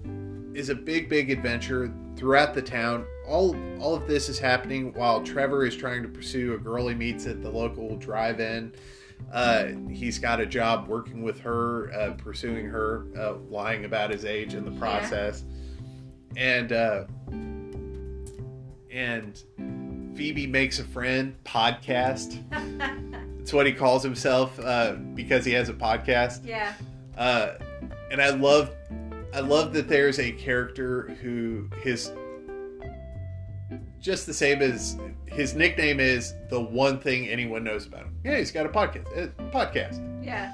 [0.53, 3.05] is a big big adventure throughout the town.
[3.27, 6.95] All all of this is happening while trevor is trying to pursue a girl he
[6.95, 8.73] meets at the local drive-in
[9.31, 14.25] uh, he's got a job working with her, uh, pursuing her, uh, lying about his
[14.25, 15.43] age in the process,
[16.35, 17.05] and uh,
[18.91, 19.43] and
[20.15, 21.35] Phoebe makes a friend.
[21.45, 22.43] Podcast.
[23.39, 26.45] It's what he calls himself uh, because he has a podcast.
[26.45, 26.73] yeah.
[27.17, 27.53] Uh,
[28.11, 28.69] and I love,
[29.33, 32.11] I love that there's a character who his
[33.99, 38.15] just the same as his nickname is the one thing anyone knows about him.
[38.23, 39.07] Yeah, he's got a podcast.
[39.17, 40.23] A podcast.
[40.23, 40.51] Yeah.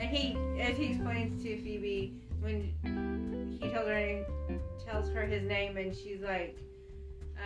[0.00, 4.24] And he, as he explains to Phoebe, when he tells her
[4.84, 6.56] tells her his name, and she's like,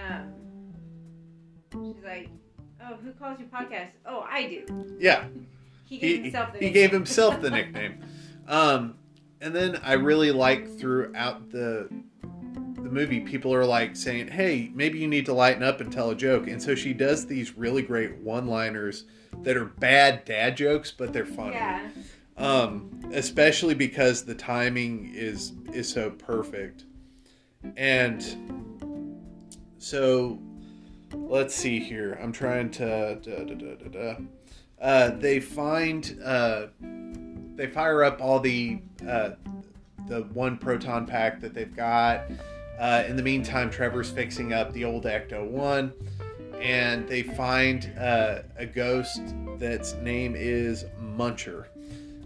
[0.08, 0.32] um,
[1.72, 2.28] she's like,
[2.82, 3.88] oh, who calls you podcast?
[4.06, 4.96] Oh, I do.
[4.98, 5.24] Yeah,
[5.86, 6.82] He gave he, himself the he nickname.
[6.82, 8.04] gave himself the nickname.
[8.48, 8.94] Um,
[9.40, 12.11] and then I really like throughout the the
[12.92, 16.14] movie, people are like saying, "Hey, maybe you need to lighten up and tell a
[16.14, 19.04] joke." And so she does these really great one-liners
[19.42, 21.54] that are bad dad jokes, but they're funny.
[21.54, 21.88] Yeah.
[22.36, 26.84] Um, especially because the timing is is so perfect.
[27.76, 28.24] And
[29.78, 30.38] so
[31.12, 32.18] let's see here.
[32.22, 34.16] I'm trying to da, da, da.
[34.80, 36.66] Uh, they find uh,
[37.54, 39.30] they fire up all the uh,
[40.08, 42.22] the one proton pack that they've got.
[42.82, 45.92] Uh, in the meantime, Trevor's fixing up the old Ecto One,
[46.60, 49.20] and they find uh, a ghost
[49.58, 51.66] that's name is Muncher.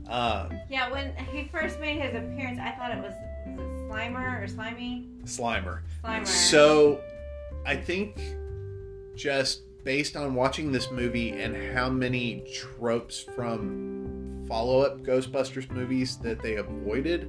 [0.08, 3.12] Um, Yeah, when he first made his appearance, I thought it was,
[3.58, 5.06] was it Slimer or Slimy?
[5.24, 5.80] Slimer.
[6.02, 6.26] Slimer.
[6.26, 7.02] So,
[7.66, 8.18] I think
[9.14, 16.16] just based on watching this movie and how many tropes from follow up Ghostbusters movies
[16.18, 17.28] that they avoided,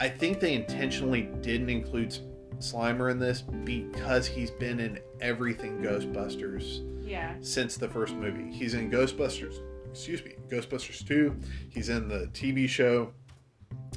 [0.00, 2.18] I think they intentionally didn't include
[2.58, 7.34] Slimer in this because he's been in everything Ghostbusters yeah.
[7.40, 8.52] since the first movie.
[8.52, 11.36] He's in Ghostbusters, excuse me, Ghostbusters 2.
[11.68, 13.12] He's in the TV show.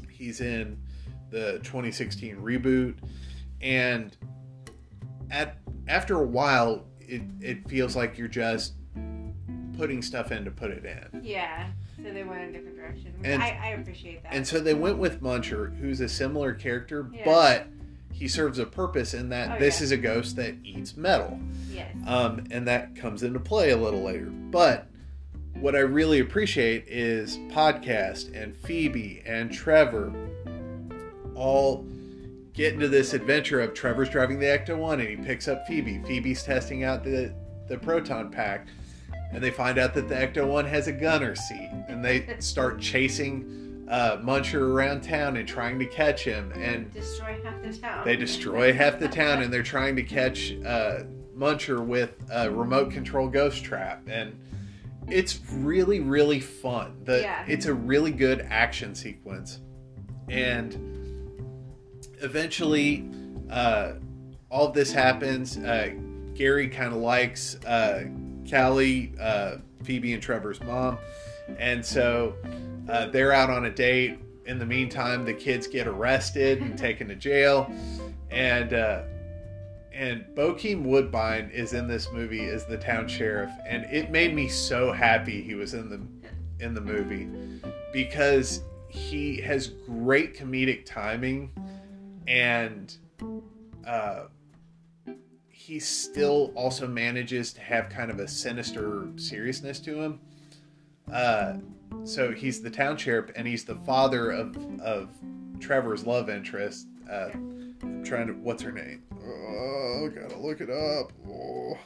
[0.10, 0.80] He's in
[1.30, 2.96] the 2016 reboot.
[3.62, 4.16] And
[5.30, 5.58] at
[5.88, 8.74] after a while, it, it feels like you're just
[9.78, 11.22] putting stuff in to put it in.
[11.24, 11.68] Yeah.
[11.98, 13.14] So they went in a different direction.
[13.24, 14.34] And- I, I appreciate that.
[14.34, 17.24] And so they went with Muncher, who's a similar character, Yeah.
[17.26, 17.68] but
[18.14, 19.84] he serves a purpose in that Oh, this yeah.
[19.86, 21.40] is a ghost that eats metal.
[21.72, 21.96] yes.
[22.08, 24.26] um, and that comes into play a little later.
[24.26, 24.88] But
[25.56, 30.12] what I really appreciate is podcast and Phoebe and Trevor
[31.36, 31.86] all
[32.54, 36.02] get into this adventure of Trevor's driving the Ecto One and he picks up Phoebe.
[36.06, 37.34] Phoebe's testing out the
[37.68, 38.68] the proton pack,
[39.32, 42.80] and they find out that the Ecto One has a gunner seat, and they start
[42.82, 43.61] chasing.
[43.92, 48.06] Uh, Muncher around town and trying to catch him, and Destroy half the town.
[48.06, 51.00] they destroy half the town and they're trying to catch uh,
[51.36, 54.02] Muncher with a remote control ghost trap.
[54.08, 54.40] And
[55.10, 57.02] it's really, really fun.
[57.04, 57.44] The, Yeah.
[57.48, 59.60] It's a really good action sequence.
[60.30, 60.78] And
[62.22, 63.10] eventually,
[63.50, 63.94] uh,
[64.50, 65.58] all of this happens.
[65.58, 65.92] Uh,
[66.34, 68.06] Gary kind of likes uh,
[68.50, 69.14] Callie.
[69.20, 70.98] Uh, Phoebe and Trevor's mom.
[71.58, 72.36] And so
[72.90, 74.20] uh, they're out on a date.
[74.46, 77.72] In the meantime, the kids get arrested and taken to jail.
[78.30, 79.04] And uh,
[79.94, 84.48] and Bokeem Woodbine is in this movie as the town sheriff, and it made me
[84.48, 86.02] so happy he was in the
[86.64, 87.28] in the movie
[87.92, 91.52] because he has great comedic timing
[92.28, 92.98] and
[93.86, 94.26] uh,
[95.50, 100.20] he still also manages to have kind of a sinister seriousness to him.
[101.12, 101.54] Uh,
[102.04, 105.10] so he's the town sheriff and he's the father of of
[105.60, 106.88] Trevor's love interest.
[107.10, 109.04] Uh, I'm trying to what's her name?
[109.14, 111.12] Oh, gotta look it up.
[111.28, 111.78] Oh.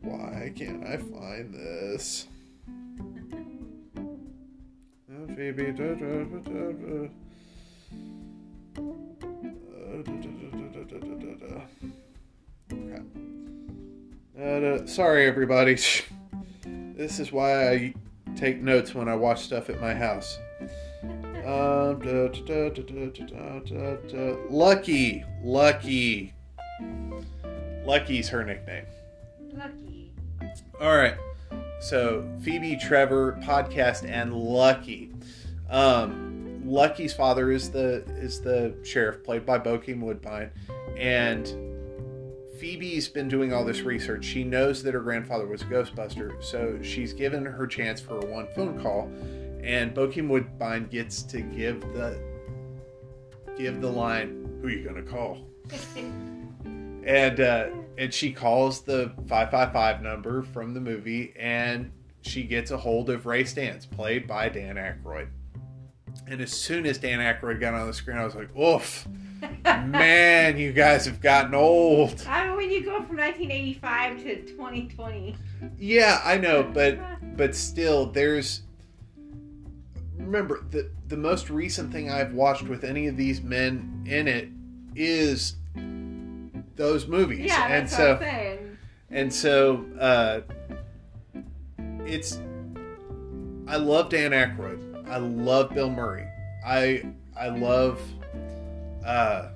[0.00, 2.26] Why can't I find this?
[14.40, 15.78] Uh, sorry, everybody.
[16.98, 17.94] This is why I
[18.34, 20.36] take notes when I watch stuff at my house.
[21.46, 26.34] Um, da, da, da, Lucky, Lucky,
[27.84, 28.84] Lucky's her nickname.
[29.52, 30.12] Lucky.
[30.80, 31.14] All right.
[31.78, 35.12] So Phoebe, Trevor, podcast, and Lucky.
[35.70, 40.50] Um, Lucky's father is the is the sheriff, played by Bokeem Woodbine,
[40.96, 41.46] and
[42.58, 44.24] Phoebe's been doing all this research.
[44.24, 48.48] She knows that her grandfather was a Ghostbuster, so she's given her chance for one
[48.54, 49.10] phone call,
[49.62, 52.20] and Bokeem Woodbine gets to give the
[53.56, 55.46] give the line, "Who you gonna call?"
[57.04, 61.90] and uh, and she calls the 555 number from the movie and
[62.22, 65.28] she gets a hold of Ray Stantz, played by Dan Aykroyd.
[66.26, 69.06] And as soon as Dan Aykroyd got on the screen, I was like, "Oof,
[69.64, 75.36] man, you guys have gotten old." I mean, when you go from 1985 to 2020.
[75.78, 76.98] Yeah, I know, but
[77.36, 78.62] but still, there's.
[80.18, 84.48] Remember the the most recent thing I've watched with any of these men in it
[84.94, 85.56] is
[86.76, 88.76] those movies, Yeah, and that's so what I'm saying.
[89.10, 90.40] and so uh,
[92.04, 92.38] it's
[93.66, 94.87] I love Dan Aykroyd.
[95.08, 96.26] I love Bill Murray.
[96.64, 97.02] I
[97.36, 98.00] I love
[99.04, 99.48] uh,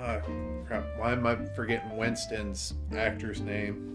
[0.00, 0.20] uh
[0.66, 0.84] crap.
[0.96, 3.90] Why am I forgetting Winston's actor's name?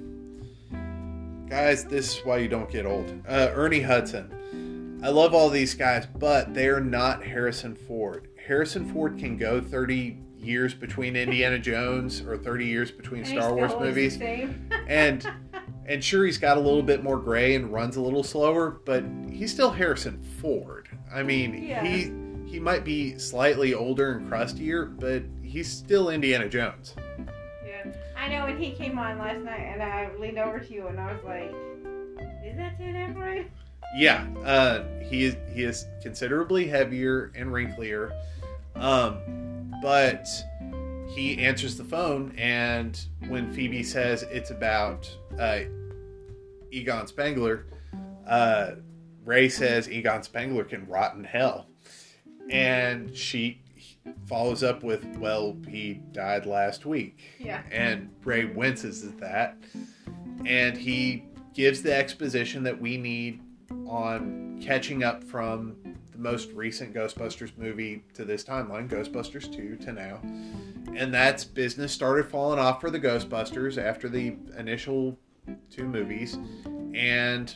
[1.50, 3.12] Guys, this is why you don't get old.
[3.28, 5.00] Uh, Ernie Hudson.
[5.04, 8.28] I love all these guys, but they are not Harrison Ford.
[8.46, 13.72] Harrison Ford can go 30 years between Indiana Jones or 30 years between Star Wars
[13.80, 14.20] movies.
[14.88, 15.28] And
[15.90, 19.04] and sure he's got a little bit more gray and runs a little slower, but
[19.30, 20.88] he's still Harrison Ford.
[21.12, 21.84] I mean, Yeah.
[21.84, 22.12] he
[22.50, 26.96] he might be slightly older and crustier, but he's still Indiana Jones.
[27.66, 27.86] yeah.
[28.18, 31.00] I know when he came on last night and I leaned over to you and
[31.00, 31.52] I was like,
[32.44, 33.46] is that Dan Aykroyd?
[33.98, 38.12] Yeah, uh, he is he is considerably heavier and wrinklier,
[38.76, 40.28] um, but
[41.10, 45.62] he answers the phone, and when Phoebe says it's about uh,
[46.72, 47.66] Egon Spengler,
[48.28, 48.72] uh,
[49.26, 51.68] Ray says Egon Spengler can rot in hell,
[52.50, 53.62] and she
[54.28, 57.64] follows up with, "Well, he died last week." Yeah.
[57.72, 59.58] and Ray winces at that,
[60.46, 63.42] and he gives the exposition that we need
[63.88, 65.76] on catching up from
[66.20, 70.20] most recent Ghostbusters movie to this timeline, Ghostbusters 2 to now.
[70.96, 75.18] And that's business started falling off for the Ghostbusters after the initial
[75.70, 76.38] two movies.
[76.94, 77.54] And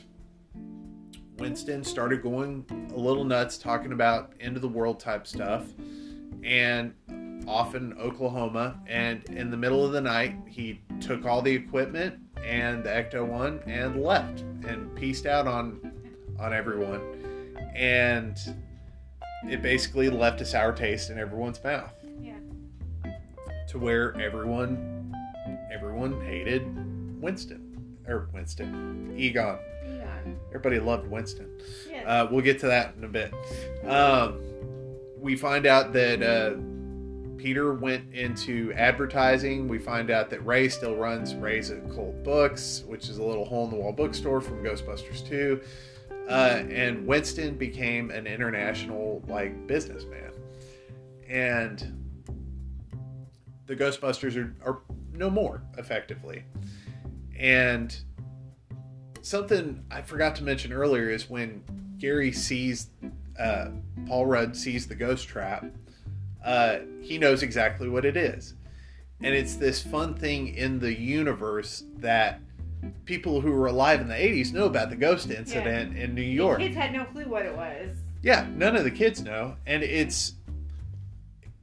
[1.37, 5.65] Winston started going a little nuts talking about end of the world type stuff.
[6.43, 6.93] And
[7.47, 12.19] off in Oklahoma, and in the middle of the night, he took all the equipment
[12.43, 15.91] and the Ecto One and left and pieced out on
[16.39, 17.01] on everyone,
[17.75, 18.37] and
[19.49, 21.93] it basically left a sour taste in everyone's mouth.
[22.21, 22.35] Yeah.
[23.69, 25.15] To where everyone
[25.71, 26.63] everyone hated
[27.21, 29.57] Winston or Winston Egon.
[29.85, 30.39] Egon.
[30.49, 31.49] Everybody loved Winston.
[31.89, 32.05] Yes.
[32.05, 33.33] Uh, we'll get to that in a bit.
[33.85, 34.39] Um,
[35.17, 36.57] we find out that uh,
[37.37, 39.67] Peter went into advertising.
[39.67, 43.65] We find out that Ray still runs Ray's Occult Books, which is a little hole
[43.65, 45.61] in the wall bookstore from Ghostbusters 2.
[46.27, 50.31] Uh, and Winston became an international like businessman.
[51.27, 51.99] And
[53.65, 54.81] the Ghostbusters are, are
[55.13, 56.43] no more, effectively.
[57.37, 57.95] And
[59.21, 61.63] something I forgot to mention earlier is when
[61.97, 62.89] Gary sees
[63.39, 63.69] uh,
[64.07, 65.65] Paul Rudd sees the ghost trap,
[66.43, 68.55] uh, he knows exactly what it is,
[69.21, 72.41] and it's this fun thing in the universe that
[73.05, 76.59] people who were alive in the 80s know about the ghost incident in New York.
[76.59, 77.95] The kids had no clue what it was.
[78.21, 80.35] Yeah, none of the kids know, and it's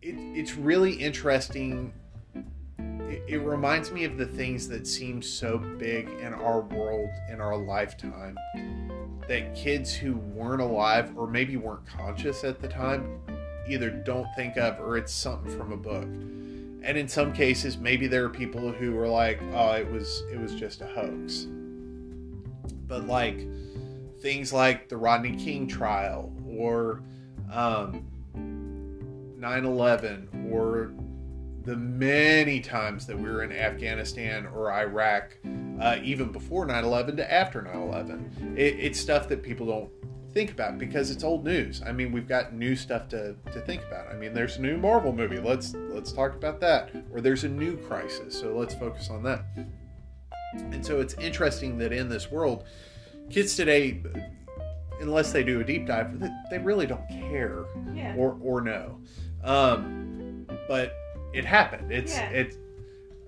[0.03, 1.93] it, it's really interesting.
[2.79, 7.41] It, it reminds me of the things that seem so big in our world in
[7.41, 8.37] our lifetime
[9.27, 13.21] that kids who weren't alive or maybe weren't conscious at the time
[13.69, 16.09] either don't think of or it's something from a book.
[16.83, 20.41] And in some cases, maybe there are people who were like, "Oh, it was it
[20.41, 21.47] was just a hoax."
[22.87, 23.47] But like
[24.21, 27.03] things like the Rodney King trial or
[27.53, 28.07] um,
[29.39, 30.93] 9/11 or
[31.65, 35.37] the many times that we were in Afghanistan or Iraq,
[35.81, 39.91] uh, even before 9/11 to after 9/11, it, it's stuff that people don't
[40.33, 41.83] think about because it's old news.
[41.85, 44.09] I mean, we've got new stuff to, to think about.
[44.09, 45.39] I mean, there's a new Marvel movie.
[45.39, 46.91] Let's let's talk about that.
[47.13, 49.45] Or there's a new crisis, so let's focus on that.
[50.55, 52.65] And so it's interesting that in this world,
[53.31, 54.03] kids today,
[55.01, 56.21] unless they do a deep dive,
[56.51, 57.65] they really don't care
[57.95, 58.15] Yeah.
[58.17, 59.01] or or know.
[59.45, 60.95] Um, but
[61.33, 61.91] it happened.
[61.93, 62.31] It's Yeah.
[62.31, 62.57] it's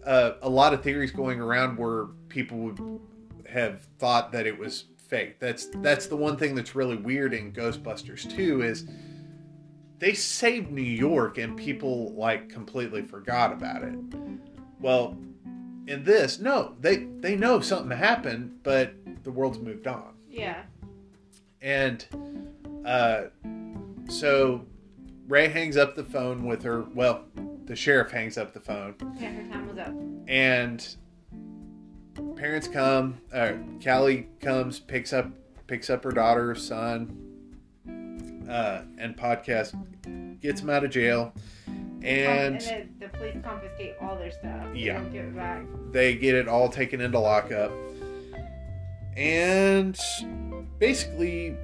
[0.05, 3.01] uh, a lot of theories going around where people would
[3.49, 5.39] have thought that it was fake.
[5.39, 8.87] That's that's the one thing that's really weird in Ghostbusters 2 is
[9.99, 13.95] they saved New York and people like completely forgot about it.
[14.81, 15.19] Well,
[15.87, 20.15] in this, no, they they know something happened, but the world's moved on.
[20.31, 20.63] yeah.
[21.61, 22.05] And
[22.87, 23.25] uh,
[24.09, 24.65] so
[25.29, 26.87] Ray hangs up the phone with her.
[26.95, 27.25] Well,
[27.67, 29.93] the sheriff hangs up the phone, Yeah, her time was up.
[30.27, 30.97] and
[32.37, 33.19] parents come.
[33.33, 33.53] Uh,
[33.83, 35.31] Callie comes, picks up
[35.67, 37.17] picks up her daughter, son,
[38.49, 39.75] uh, and podcast
[40.41, 41.33] gets him out of jail,
[41.67, 42.03] and
[42.57, 44.73] and then the police confiscate all their stuff.
[44.73, 44.95] They Yeah.
[44.99, 45.63] don't give it back.
[45.93, 47.73] they get it all taken into lockup,
[49.17, 49.99] and
[50.79, 51.57] basically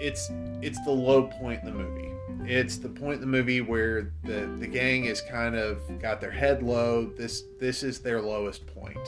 [0.00, 0.30] it's
[0.62, 2.08] it's the low point in the movie.
[2.44, 6.30] It's the point in the movie where the the gang is kind of got their
[6.30, 7.06] head low.
[7.06, 8.98] This this is their lowest point.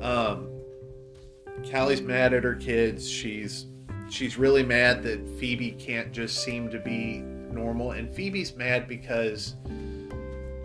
[0.00, 0.48] Um,
[1.70, 3.08] Callie's mad at her kids.
[3.08, 3.66] She's
[4.08, 9.56] she's really mad that Phoebe can't just seem to be normal, and Phoebe's mad because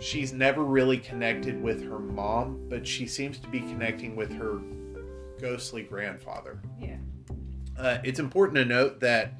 [0.00, 4.60] she's never really connected with her mom, but she seems to be connecting with her
[5.40, 6.60] ghostly grandfather.
[6.80, 6.96] Yeah.
[7.78, 9.34] Uh, it's important to note that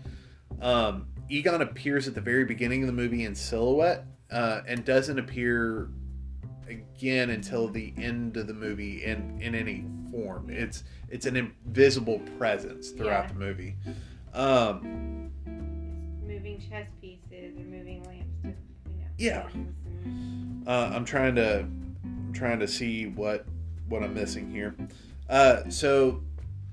[0.61, 5.19] um, Egon appears at the very beginning of the movie in silhouette uh, and doesn't
[5.19, 5.89] appear
[6.69, 10.51] again until the end of the movie in, in any form.
[10.51, 13.33] It's it's an invisible presence throughout Yeah.
[13.33, 13.77] the movie.
[14.35, 15.31] Um,
[16.27, 18.55] Moving chess pieces or moving lamps to, you
[18.99, 19.07] know.
[19.19, 19.49] Yeah.
[19.55, 23.47] and- Uh, I'm trying to I'm trying to see what
[23.89, 24.75] what I'm missing here.
[25.29, 26.23] Uh, so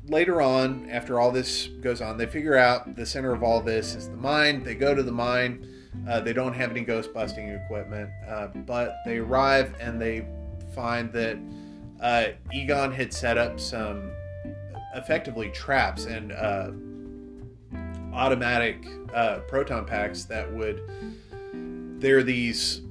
[0.08, 3.96] later on, after all this goes on, they figure out the center of all this
[3.96, 4.64] is the mine.
[4.64, 5.68] They go to the mine.
[6.08, 10.26] Uh, they don't have any ghost busting equipment, uh, but they arrive and they
[10.74, 11.38] find that
[12.02, 14.12] uh, Egon had set up some
[14.96, 16.72] effectively traps and uh,
[18.14, 20.82] automatic uh, proton packs that would.
[22.00, 22.82] They're these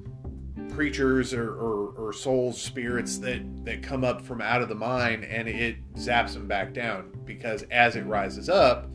[0.74, 5.24] creatures or, or, or souls, spirits that, that come up from out of the mine
[5.24, 8.90] and it zaps them back down because as it rises up,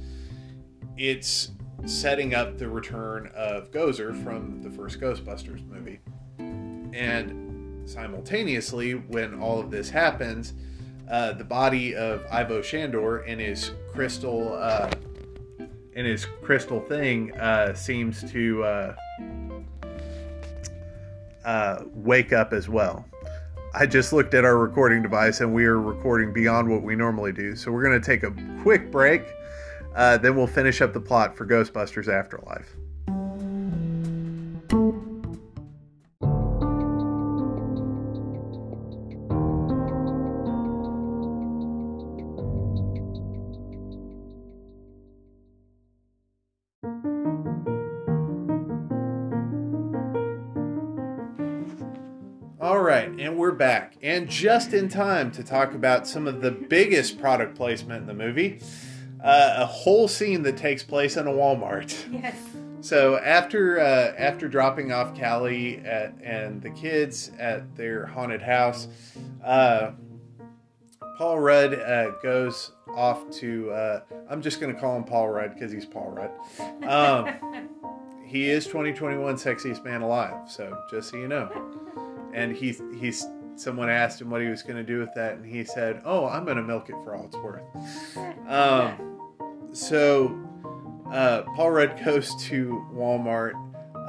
[0.97, 1.51] it's
[1.85, 5.99] setting up the return of Gozer from the first Ghostbusters movie.
[6.93, 10.53] And simultaneously, when all of this happens,
[11.09, 14.89] uh, the body of Ivo Shandor and his crystal uh,
[15.93, 18.63] in his crystal thing uh, seems to
[21.47, 23.05] uh, wake up as well.
[23.73, 27.31] I just looked at our recording device and we are recording beyond what we normally
[27.31, 27.55] do.
[27.55, 29.23] So we're going to take a quick break.
[29.95, 32.76] Uh, then we'll finish up the plot for Ghostbusters Afterlife.
[53.19, 57.55] And we're back, and just in time to talk about some of the biggest product
[57.55, 58.59] placement in the movie.
[59.23, 61.95] Uh, a whole scene that takes place in a Walmart.
[62.11, 62.37] Yes.
[62.81, 68.87] So after uh, after dropping off Callie at, and the kids at their haunted house,
[69.43, 69.91] uh,
[71.17, 73.71] Paul Rudd uh, goes off to.
[73.71, 76.31] Uh, I'm just going to call him Paul Rudd because he's Paul Rudd.
[76.87, 77.69] Um,
[78.25, 80.49] he is 2021 sexiest man alive.
[80.49, 81.49] So just so you know,
[82.37, 83.25] and he's he's
[83.55, 86.27] someone asked him what he was going to do with that, and he said, "Oh,
[86.27, 87.63] I'm going to milk it for all it's worth."
[88.47, 89.19] Um,
[89.73, 90.39] so
[91.11, 93.55] uh, Paul Rudd goes to Walmart,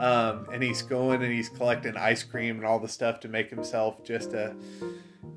[0.00, 3.50] um, and he's going and he's collecting ice cream and all the stuff to make
[3.50, 4.54] himself just a.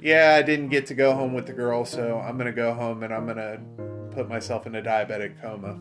[0.01, 3.01] Yeah, I didn't get to go home with the girl, so I'm gonna go home
[3.01, 3.59] and I'm gonna
[4.11, 5.79] put myself in a diabetic coma.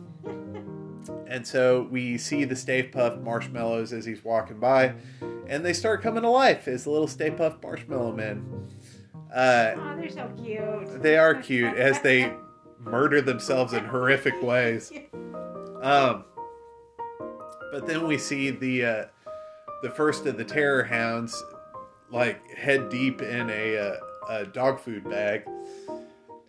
[1.27, 4.93] And so we see the Stay Puft marshmallows as he's walking by,
[5.47, 8.67] and they start coming to life as the little Stay Puft marshmallow men.
[9.33, 11.01] Uh, oh, they're so cute.
[11.01, 12.33] they are cute as they
[12.79, 14.91] murder themselves in horrific ways.
[15.81, 16.25] Um,
[17.71, 19.05] but then we see the uh,
[19.81, 21.41] the first of the terror hounds
[22.11, 23.95] like head deep in a, uh,
[24.29, 25.43] a dog food bag,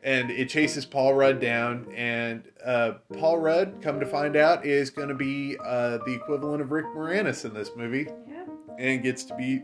[0.03, 1.87] and it chases Paul Rudd down.
[1.95, 6.61] And uh, Paul Rudd, come to find out, is going to be uh, the equivalent
[6.63, 8.49] of Rick Moranis in this movie, Yep.
[8.79, 9.63] and gets to be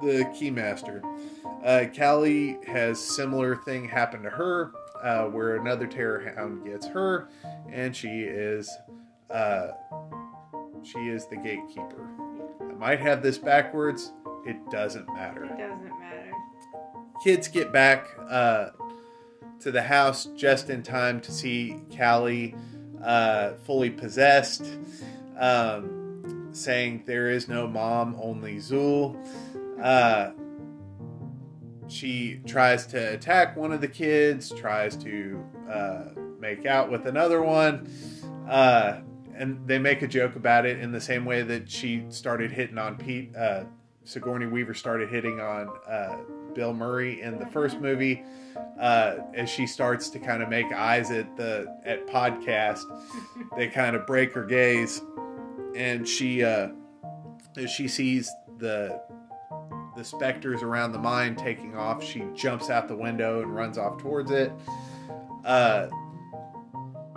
[0.00, 1.02] the keymaster.
[1.64, 7.28] Uh, Callie has similar thing happen to her, uh, where another terror hound gets her,
[7.70, 8.70] and she is
[9.30, 9.68] uh,
[10.82, 12.08] she is the gatekeeper.
[12.60, 14.12] I might have this backwards.
[14.46, 15.44] It doesn't matter.
[15.44, 16.32] It doesn't matter.
[17.22, 18.68] Kids get back uh,
[19.60, 22.54] to the house just in time to see Callie
[23.02, 24.64] uh, fully possessed,
[25.38, 29.16] um, saying there is no mom, only Zuul.
[29.82, 30.30] Uh,
[31.88, 36.04] she tries to attack one of the kids, tries to uh,
[36.38, 37.90] make out with another one.
[38.48, 39.00] Uh,
[39.34, 42.76] and they make a joke about it in the same way that she started hitting
[42.76, 43.34] on Pete.
[44.08, 46.16] Sigourney Weaver started hitting on uh,
[46.54, 48.24] Bill Murray in the first movie.
[48.80, 52.84] Uh, as she starts to kind of make eyes at the at podcast,
[53.56, 55.02] they kind of break her gaze,
[55.76, 56.68] and she uh,
[57.58, 58.98] as she sees the
[59.94, 63.98] the specters around the mine taking off, she jumps out the window and runs off
[63.98, 64.50] towards it.
[65.44, 65.88] Uh,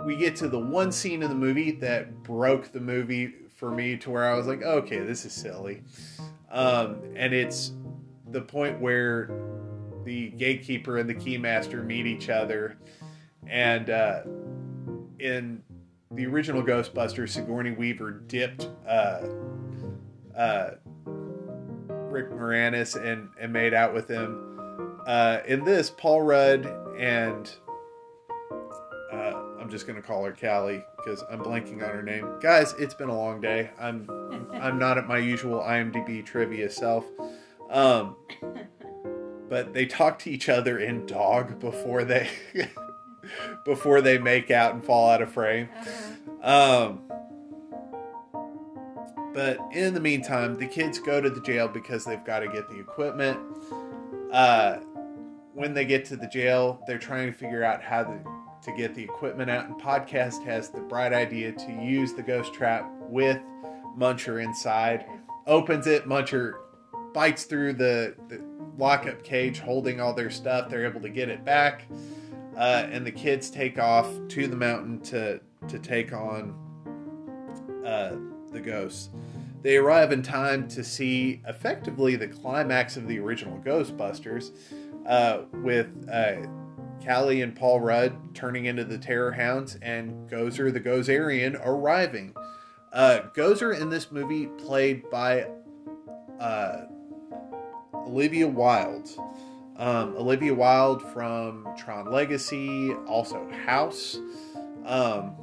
[0.04, 3.96] we get to the one scene in the movie that broke the movie for me
[3.96, 5.84] to where I was like, okay, this is silly.
[6.52, 7.72] Um, and it's
[8.30, 9.30] the point where
[10.04, 12.76] the gatekeeper and the keymaster meet each other.
[13.46, 14.22] And uh,
[15.18, 15.62] in
[16.10, 19.22] the original Ghostbusters, Sigourney Weaver dipped uh,
[20.36, 20.70] uh,
[21.04, 25.00] Rick Moranis and, and made out with him.
[25.06, 26.66] Uh, in this, Paul Rudd
[26.98, 27.50] and
[29.62, 32.28] I'm just gonna call her Callie because I'm blanking on her name.
[32.40, 33.70] Guys, it's been a long day.
[33.78, 34.10] I'm
[34.52, 37.04] I'm not at my usual IMDb trivia self.
[37.70, 38.16] Um,
[39.48, 42.28] but they talk to each other in dog before they
[43.64, 45.68] before they make out and fall out of frame.
[46.42, 46.88] Uh-huh.
[46.88, 47.02] Um,
[49.32, 52.68] but in the meantime, the kids go to the jail because they've got to get
[52.68, 53.38] the equipment.
[54.32, 54.78] Uh,
[55.54, 58.94] when they get to the jail, they're trying to figure out how to, to get
[58.94, 59.66] the equipment out.
[59.66, 63.38] And Podcast has the bright idea to use the ghost trap with
[63.98, 65.06] Muncher inside.
[65.46, 66.54] Opens it, Muncher
[67.12, 68.42] bites through the, the
[68.78, 70.70] lockup cage holding all their stuff.
[70.70, 71.84] They're able to get it back.
[72.56, 76.54] Uh, and the kids take off to the mountain to, to take on
[77.84, 78.16] uh,
[78.52, 79.10] the ghosts.
[79.62, 84.50] They arrive in time to see effectively the climax of the original Ghostbusters,
[85.06, 86.46] uh, with uh,
[87.04, 92.34] Callie and Paul Rudd turning into the Terror Hounds and Gozer the Gozerian arriving.
[92.92, 95.46] Uh, Gozer in this movie played by
[96.38, 96.82] uh,
[97.94, 99.08] Olivia Wilde.
[99.76, 104.18] Um, Olivia Wilde from Tron Legacy, also House.
[104.84, 105.34] Um,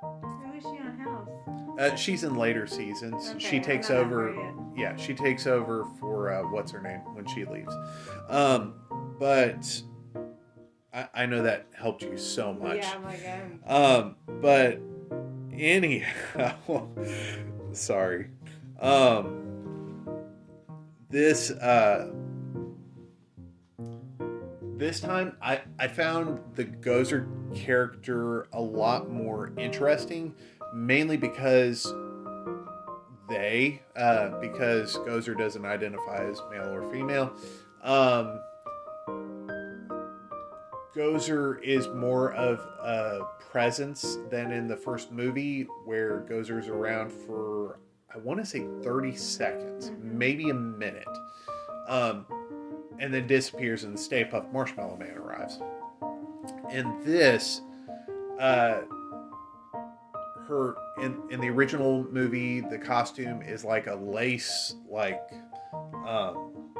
[0.00, 1.28] Who is she on House?
[1.78, 3.30] Uh, she's in later seasons.
[3.30, 4.34] Okay, she takes over.
[4.76, 7.74] Yeah, she takes over for uh, what's her name when she leaves.
[8.28, 8.74] Um,
[9.20, 9.82] but
[10.94, 12.78] I, I know that helped you so much.
[12.78, 13.04] Yeah, I'm
[13.70, 14.80] Um, but
[15.52, 16.88] anyhow,
[17.72, 18.30] sorry.
[18.80, 20.24] Um,
[21.10, 22.10] this uh,
[24.76, 30.34] this time I I found the Gozer character a lot more interesting,
[30.74, 31.92] mainly because
[33.28, 37.34] they uh, because Gozer doesn't identify as male or female.
[37.82, 38.40] Um,
[40.94, 43.20] Gozer is more of a
[43.50, 47.78] presence than in the first movie, where Gozer's around for
[48.12, 50.02] I want to say thirty seconds, Mhm.
[50.02, 51.06] maybe a minute,
[51.86, 52.26] um,
[52.98, 55.60] and then disappears, and the Stay Puft Marshmallow Man arrives.
[56.70, 57.60] And this,
[58.40, 58.80] uh,
[60.48, 65.22] her in in the original movie, the costume is like a lace like
[66.04, 66.72] um,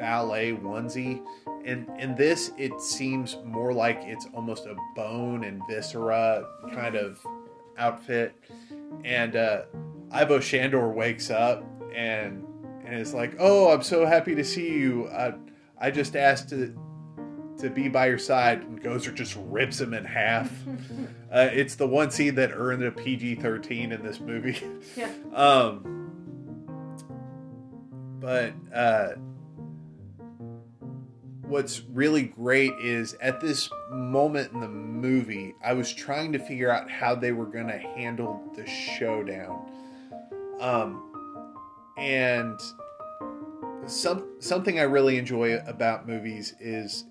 [0.00, 1.24] ballet onesie.
[1.64, 7.24] And in this, it seems more like it's almost a bone and viscera kind of
[7.78, 8.34] outfit.
[9.04, 9.62] And uh,
[10.10, 12.46] Ivo Shandor wakes up and
[12.84, 15.08] and is like, "Oh, I'm so happy to see you.
[15.08, 15.34] I,
[15.78, 16.76] I just asked to
[17.58, 20.52] to be by your side." And Gozer just rips him in half.
[21.32, 24.60] uh, it's the one scene that earned a PG-13 in this movie.
[24.96, 25.10] Yeah.
[25.34, 25.90] Um,
[28.20, 29.14] but uh,
[31.46, 36.70] what's really great is at this moment in the movie, I was trying to figure
[36.70, 39.70] out how they were going to handle the showdown.
[40.60, 41.12] Um,
[41.98, 42.58] and
[43.86, 47.04] some something I really enjoy about movies is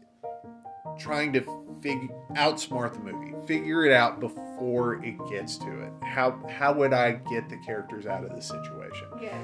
[0.98, 1.42] trying to
[1.82, 5.92] figure outsmart the movie, figure it out before it gets to it.
[6.02, 9.08] How how would I get the characters out of the situation?
[9.22, 9.38] Yeah.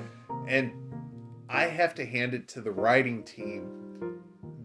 [0.48, 0.72] And
[1.50, 3.79] I have to hand it to the writing team.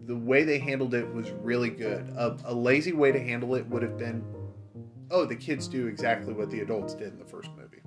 [0.05, 2.07] The way they handled it was really good.
[2.15, 4.23] A, a lazy way to handle it would have been,
[5.09, 7.81] oh, the kids do exactly what the adults did in the first movie.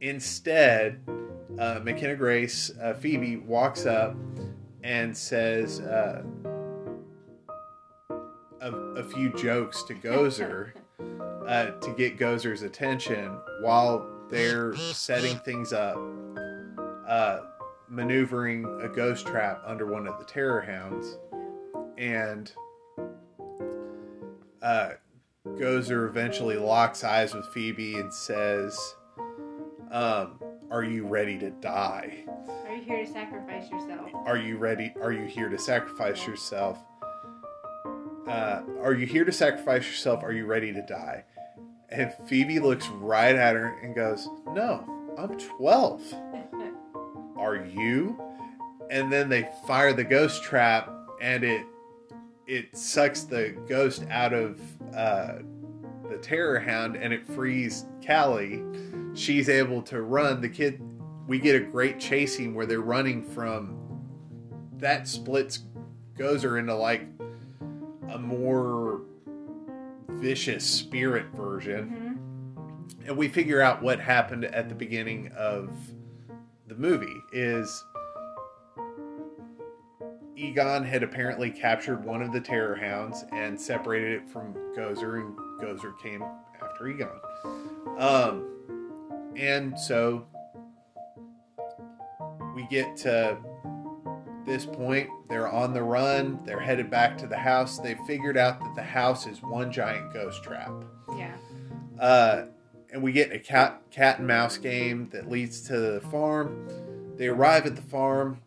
[0.00, 1.00] Instead,
[1.58, 4.16] uh, McKenna Grace, uh, Phoebe, walks up
[4.82, 6.22] and says uh,
[8.60, 10.72] a, a few jokes to Gozer
[11.46, 15.98] uh, to get Gozer's attention while they're setting things up,
[17.08, 17.40] uh,
[17.90, 21.18] maneuvering a ghost trap under one of the terror hounds,
[21.96, 22.52] and
[24.62, 24.90] uh,
[25.46, 28.78] Gozer eventually locks eyes with Phoebe and says,
[29.90, 30.38] um,
[30.70, 32.24] "Are you ready to die?
[32.66, 34.10] Are you here to sacrifice yourself?
[34.26, 34.92] Are you ready?
[35.00, 36.78] Are you here to sacrifice yourself?
[38.26, 40.22] Uh, are you here to sacrifice yourself?
[40.22, 41.24] Are you ready to die?"
[41.88, 44.84] And Phoebe looks right at her and goes, "No,
[45.16, 46.14] I'm 12."
[47.38, 48.20] are you?
[48.90, 51.64] And then they fire the ghost trap and it
[52.46, 54.58] it sucks the ghost out of
[54.94, 55.38] uh,
[56.08, 58.62] the terror hound and it frees callie.
[59.14, 60.40] She's able to run.
[60.40, 60.80] The kid
[61.26, 63.76] we get a great chasing where they're running from
[64.78, 65.64] that splits
[66.16, 67.06] gozer into like
[68.10, 69.02] a more
[70.08, 71.88] vicious spirit version.
[71.88, 72.08] Hmm
[73.08, 75.70] and we figure out what happened at the beginning of
[76.68, 77.84] the movie is
[80.36, 85.36] Egon had apparently captured one of the terror hounds and separated it from Gozer, and
[85.60, 86.22] Gozer came
[86.62, 87.08] after Egon.
[87.96, 90.26] Um, and so
[92.54, 93.38] we get to
[94.46, 95.08] this point.
[95.28, 96.38] They're on the run.
[96.44, 97.78] They're headed back to the house.
[97.78, 100.72] They figured out that the house is one giant ghost trap.
[101.16, 101.34] Yeah.
[101.98, 102.44] Uh,
[102.92, 106.68] and we get a cat cat and mouse game that leads to the farm.
[107.16, 108.38] They arrive at the farm,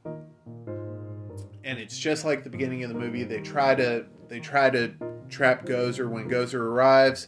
[1.63, 3.23] and it's just like the beginning of the movie.
[3.23, 4.93] They try to they try to
[5.29, 7.27] trap Gozer when Gozer arrives,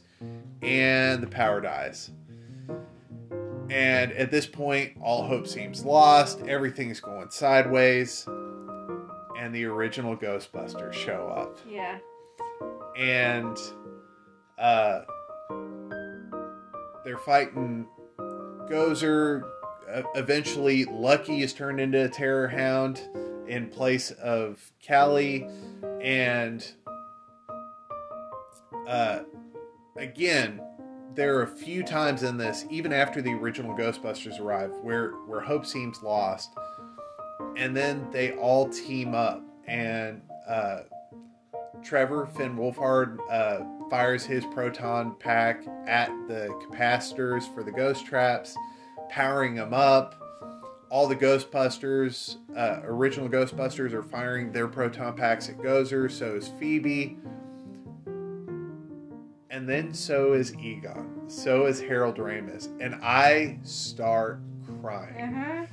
[0.61, 2.11] and the power dies.
[3.69, 6.41] And at this point, all hope seems lost.
[6.41, 11.97] Everything's going sideways, and the original Ghostbusters show up Yeah.
[12.97, 13.57] and
[14.59, 15.01] uh,
[17.03, 17.87] they're fighting
[18.17, 19.43] Gozer.
[19.91, 23.01] Uh, eventually, Lucky is turned into a terror hound
[23.47, 25.47] in place of Callie,
[26.01, 26.65] and
[28.87, 29.19] uh,
[29.97, 30.61] again,
[31.13, 35.41] there are a few times in this, even after the original Ghostbusters arrive, where where
[35.41, 36.49] hope seems lost,
[37.57, 40.21] and then they all team up and.
[40.47, 40.83] Uh,
[41.83, 43.59] Trevor Finn Wolfhard uh,
[43.89, 48.55] fires his proton pack at the capacitors for the ghost traps,
[49.09, 50.15] powering them up.
[50.89, 56.11] All the Ghostbusters, uh, original Ghostbusters, are firing their proton packs at Gozer.
[56.11, 57.17] So is Phoebe,
[59.49, 61.21] and then so is Egon.
[61.27, 64.39] So is Harold Ramis, and I start
[64.81, 65.35] crying.
[65.35, 65.65] Uh-huh.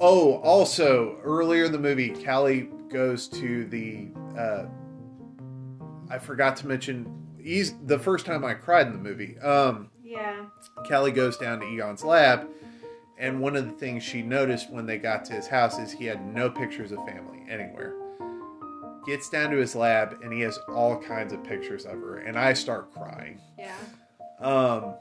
[0.00, 4.08] Oh, also earlier in the movie, Callie goes to the.
[4.38, 4.66] Uh,
[6.08, 7.21] I forgot to mention.
[7.42, 9.38] He's the first time I cried in the movie.
[9.40, 10.46] Um, Yeah.
[10.88, 12.48] Callie goes down to Egon's lab,
[13.18, 16.04] and one of the things she noticed when they got to his house is he
[16.06, 17.94] had no pictures of family anywhere.
[19.06, 22.38] Gets down to his lab, and he has all kinds of pictures of her, and
[22.38, 23.40] I start crying.
[23.58, 23.74] Yeah.
[24.40, 24.94] Um,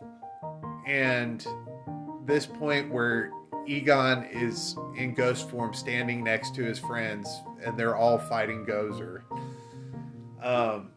[0.86, 1.46] and
[2.26, 3.32] this point where
[3.68, 9.22] Egon is in ghost form standing next to his friends and they're all fighting Gozer.
[10.42, 10.90] Um,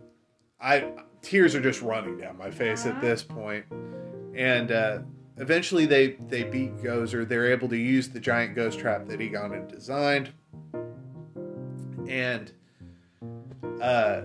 [0.61, 0.93] I
[1.25, 3.65] tears are just running down my face at this point.
[4.37, 4.99] And uh,
[5.39, 7.27] eventually they they beat Gozer.
[7.27, 10.33] They're able to use the giant ghost trap that Egon had designed.
[12.09, 12.53] and
[13.81, 14.23] uh,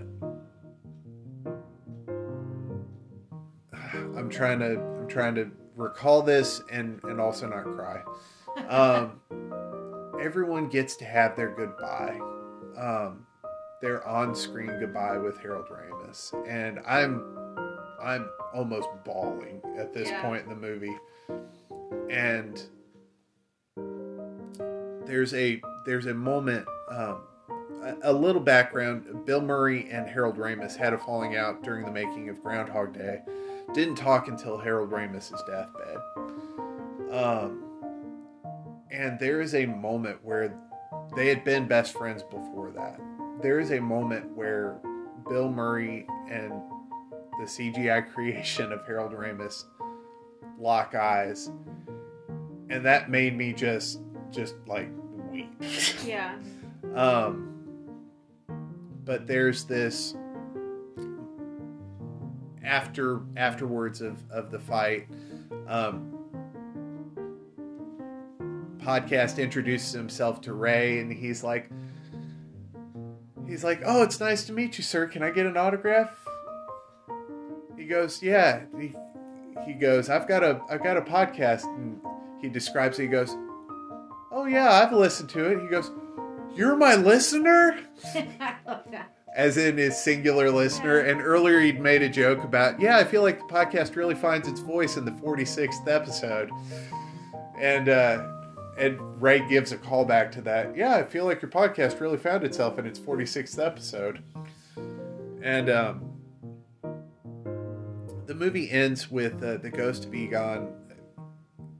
[4.16, 8.02] I'm trying to I'm trying to recall this and and also not cry.
[8.68, 9.20] Um,
[10.20, 12.18] everyone gets to have their goodbye.
[12.76, 13.24] Um,
[13.82, 17.36] their on-screen goodbye with Harold Ramis, and I'm
[18.02, 20.22] I'm almost bawling at this Yeah.
[20.22, 20.96] point in the movie.
[22.10, 22.60] And
[25.06, 27.20] there's a there's a moment um,
[27.82, 29.24] a, a little background.
[29.26, 33.20] Bill murray and harold ramis had a falling out during the making of groundhog day.
[33.74, 35.98] Didn't talk until harold ramis's deathbed.
[37.12, 37.62] Um,
[38.90, 40.54] and there is a moment where
[41.14, 43.00] they had been best friends before that
[43.42, 44.78] there is a moment where
[45.28, 46.52] bill murray and
[47.38, 49.64] the cgi creation of harold ramis
[50.58, 51.50] lock eyes
[52.68, 54.88] and that made me just just like
[55.30, 55.50] weep
[56.06, 56.34] Yeah.
[56.94, 57.46] um,
[59.04, 60.14] but there's this
[62.62, 65.08] after afterwards of of the fight.
[65.66, 66.12] Um,
[68.78, 71.68] podcast introduces himself to Ray, and he's like,
[73.50, 75.06] he's like, "Oh, it's nice to meet you, sir.
[75.06, 76.10] Can I get an autograph?"
[77.76, 78.94] He goes, "Yeah." He,
[79.66, 82.00] he goes, "I've got a I've got a podcast," and
[82.40, 83.02] he describes it.
[83.02, 83.36] He goes,
[84.30, 85.90] "Oh yeah, I've listened to it." He goes,
[86.54, 87.78] "You're my listener."
[88.14, 89.12] I love that.
[89.36, 90.98] as in his singular listener.
[91.00, 94.48] And earlier he'd made a joke about, yeah, I feel like the podcast really finds
[94.48, 96.50] its voice in the 46th episode.
[97.60, 98.26] And uh,
[98.80, 100.76] and Ray gives a callback to that.
[100.76, 104.22] Yeah, I feel like your podcast really found itself in its 46th episode.
[105.42, 106.12] And um,
[108.26, 110.68] the movie ends with uh, the ghost of Egon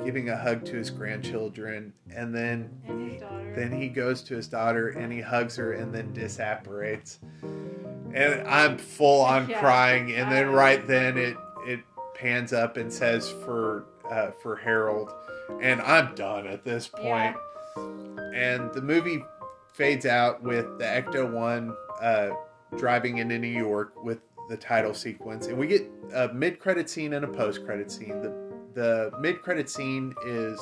[0.05, 3.23] giving a hug to his grandchildren, and then And his
[3.55, 7.19] then he goes to his daughter and he hugs her and then disapparates.
[7.43, 9.61] And I'm full on Yeah.
[9.61, 10.13] crying.
[10.15, 11.37] And then right then it
[11.67, 11.81] it
[12.15, 15.13] pans up and says for uh, for Harold,
[15.61, 17.37] and I'm done at this point.
[17.77, 19.25] And the movie
[19.73, 22.31] fades out with the Ecto One uh,
[22.77, 27.13] driving into New York with the title sequence, and we get a mid credit scene
[27.15, 28.21] and a post credit scene.
[28.23, 28.33] The
[28.75, 30.61] the mid credit scene is.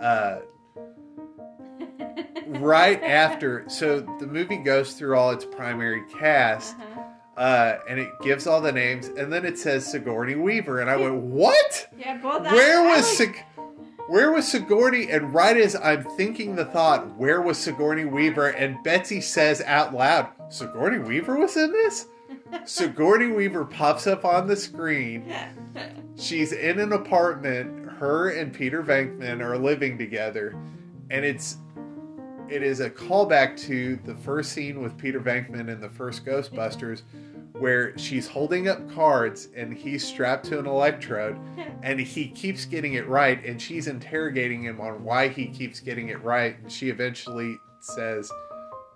[0.00, 0.40] Uh,
[2.46, 7.00] right after so the movie goes through all its primary cast Uh-huh.
[7.40, 10.96] uh, and it gives all the names and then it says sigourney weaver and i
[10.96, 12.42] went what Yeah, both.
[12.42, 13.44] where I- I was like- Sig-
[14.06, 15.10] where was sigourney?
[15.10, 18.48] And right as i'm thinking the thought where was sigourney weaver?
[18.48, 22.06] And betsy says out loud sigourney weaver was in this?
[22.64, 25.32] Sigourney weaver pops up on the screen.
[26.16, 27.90] She's in an apartment.
[27.90, 30.56] Her and peter venkman are living together.
[31.10, 31.58] And it's
[32.48, 37.02] it is a callback to the first scene with peter venkman in the first ghostbusters
[37.54, 41.38] where she's holding up cards and he's strapped to an electrode
[41.82, 46.08] and he keeps getting it right and she's interrogating him on why he keeps getting
[46.08, 48.30] it right and she eventually says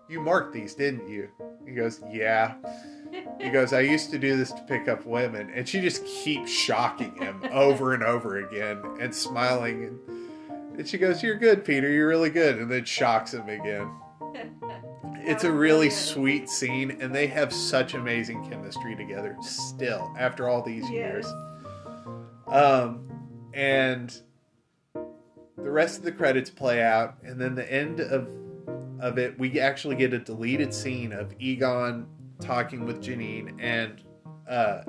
[0.08, 1.28] you marked these didn't you
[1.64, 2.54] he goes yeah
[3.40, 5.50] he goes, I used to do this to pick up women.
[5.54, 9.84] And she just keeps shocking him over and over again and smiling.
[9.84, 11.90] And, and she goes, You're good, Peter.
[11.90, 12.58] You're really good.
[12.58, 13.90] And then shocks him again.
[15.28, 16.96] It's a really sweet scene.
[17.02, 21.26] And they have such amazing chemistry together still after all these years.
[22.46, 23.06] Um,
[23.52, 24.18] and
[24.94, 27.18] the rest of the credits play out.
[27.22, 28.26] And then the end of
[29.00, 32.06] of it, we actually get a deleted scene of Egon
[32.40, 34.00] talking with Janine and
[34.48, 34.82] uh,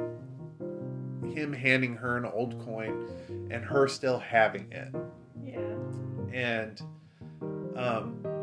[1.30, 3.08] him handing her an old coin
[3.52, 4.96] and her still having it.
[5.44, 5.60] Yeah.
[6.34, 6.82] And
[7.76, 8.39] um,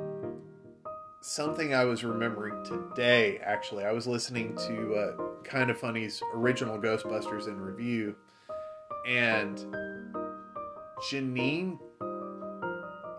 [1.27, 6.79] something I was remembering today, actually, I was listening to uh, Kind of Funny's original
[6.79, 8.15] Ghostbusters in review,
[9.09, 9.59] and
[11.11, 11.81] Janine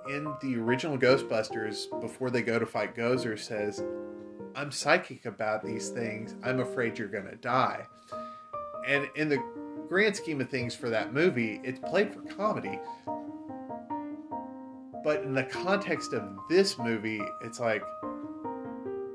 [0.10, 3.84] in the original Ghostbusters, before they go to fight Gozer, says,
[4.56, 6.34] I'm psychic about these things.
[6.44, 7.86] I'm afraid you're going to die.
[8.88, 9.44] And in the
[9.90, 12.80] grand scheme of things for that movie, it's played for comedy.
[15.08, 17.82] But in the context of this movie, it's like,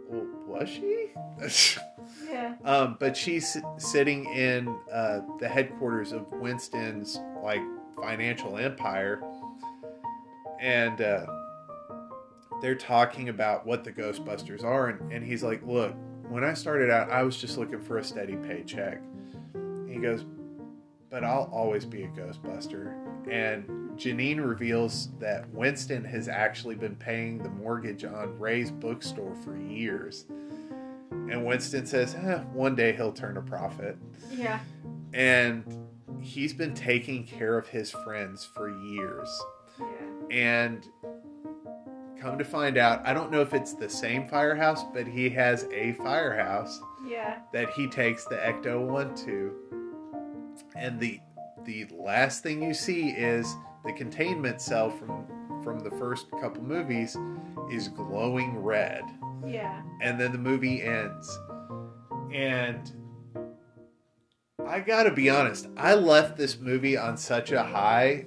[0.09, 1.11] well, was she?
[2.29, 2.55] Yeah.
[2.65, 7.61] um, but she's sitting in uh, the headquarters of Winston's like
[8.01, 9.23] financial empire,
[10.59, 11.27] and uh,
[12.63, 15.95] they're talking about what the Ghostbusters are, and, and he's like, "Look,
[16.29, 19.03] when I started out, I was just looking for a steady paycheck."
[19.55, 20.25] And he goes,
[21.13, 22.97] but I'll always be a Ghostbuster.
[23.31, 23.67] And
[23.99, 30.25] Janine reveals that Winston has actually been paying the mortgage on Ray's bookstore for years.
[31.11, 33.99] And Winston says, eh, one day he'll turn a profit.
[34.31, 34.61] Yeah.
[35.13, 35.63] And
[36.23, 39.29] he's been taking care of his friends for years.
[39.79, 39.87] Yeah.
[40.31, 40.89] And
[42.19, 45.65] come to find out, I don't know if it's the same firehouse, but he has
[45.75, 47.41] a firehouse Yeah.
[47.53, 49.53] that he takes the Ecto one to.
[50.77, 51.21] And the
[51.65, 55.27] the last thing you see is the containment cell from
[55.63, 57.17] from the first couple movies
[57.71, 59.05] is glowing red.
[59.47, 59.83] Yeah.
[60.01, 61.39] And then the movie ends.
[62.33, 62.91] And
[64.67, 68.27] I gotta be honest, I left this movie on such a high.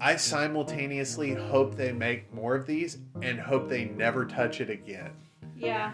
[0.00, 5.12] I simultaneously hope they make more of these and hope they never touch it again
[5.56, 5.92] Yeah.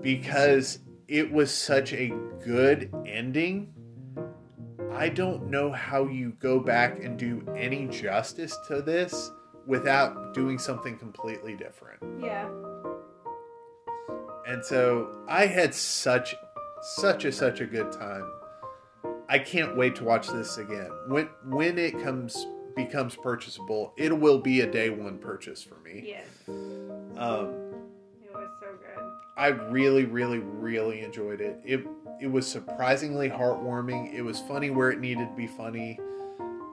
[0.00, 0.78] because
[1.08, 2.08] it was such a
[2.44, 3.72] good ending.
[4.96, 9.32] I don't know how you go back and do any justice to this
[9.66, 12.02] without doing something completely different.
[12.20, 12.48] Yeah.
[14.46, 16.34] And so I had such
[16.82, 18.30] such a such a good time.
[19.28, 20.90] I can't wait to watch this again.
[21.08, 22.46] When when it comes
[22.76, 26.04] becomes purchasable, it will be a day one purchase for me.
[26.06, 26.26] Yes.
[26.48, 27.54] Um
[28.22, 29.12] It was so good.
[29.36, 31.60] I really, really, really enjoyed it.
[31.64, 31.86] It
[32.20, 34.12] it was surprisingly heartwarming.
[34.12, 35.98] It was funny where it needed to be funny.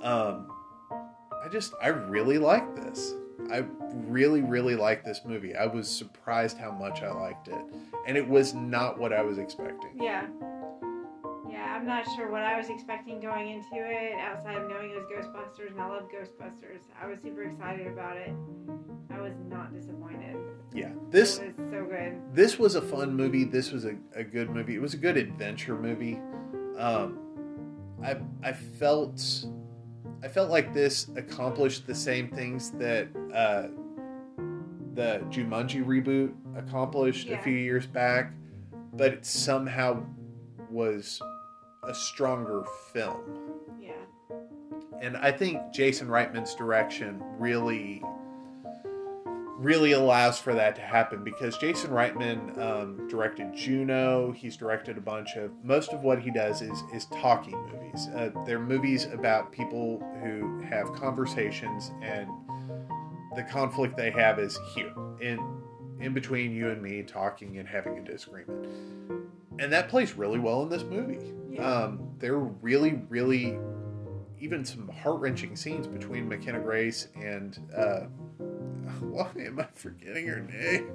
[0.01, 0.51] Um,
[0.91, 3.13] I just I really like this.
[3.51, 5.55] I really, really like this movie.
[5.55, 7.61] I was surprised how much I liked it,
[8.05, 9.91] and it was not what I was expecting.
[9.95, 10.27] Yeah.
[11.80, 14.95] Yeah, I'm not sure what I was expecting going into it outside of knowing it
[14.95, 16.81] was Ghostbusters, and I love Ghostbusters.
[17.01, 18.31] I was super excited about it.
[19.10, 20.35] I was not disappointed.
[20.73, 22.22] Yeah, this It was so good.
[22.34, 23.43] this was a fun movie.
[23.43, 24.76] This was a, a good movie.
[24.76, 26.19] It was a good adventure movie.
[26.77, 27.19] Um,
[28.03, 29.45] I I felt
[30.23, 33.68] I felt like this accomplished the same things that uh,
[34.93, 38.34] the Jumanji reboot accomplished a few years back,
[38.93, 40.03] but it somehow
[40.69, 41.22] was
[41.89, 42.63] a stronger
[42.93, 43.19] film.
[43.81, 43.93] Yeah.
[45.01, 48.03] And I think Jason Reitman's direction really,
[49.57, 54.31] really allows for that to happen because Jason Reitman um, directed Juno.
[54.31, 58.07] He's directed a bunch of most of what he does is is talking movies.
[58.15, 62.29] Uh, they're movies about people who have conversations, and
[63.35, 65.39] the conflict they have is here in
[65.99, 68.67] in between you and me talking and having a disagreement.
[69.57, 71.19] And that plays really well in this movie.
[71.49, 71.65] Yeah.
[71.65, 73.57] Um, there are really, really
[74.39, 78.01] even some heart wrenching scenes between McKenna Grace and uh,
[79.01, 80.91] why am I forgetting her name?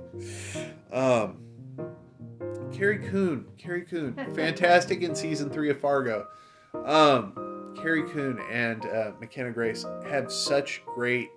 [0.93, 1.45] Um,
[2.73, 3.47] Carrie Coon.
[3.59, 6.27] Carrie Coon, fantastic in season three of Fargo.
[6.85, 11.29] Um, Carrie Coon and uh, McKenna Grace have such great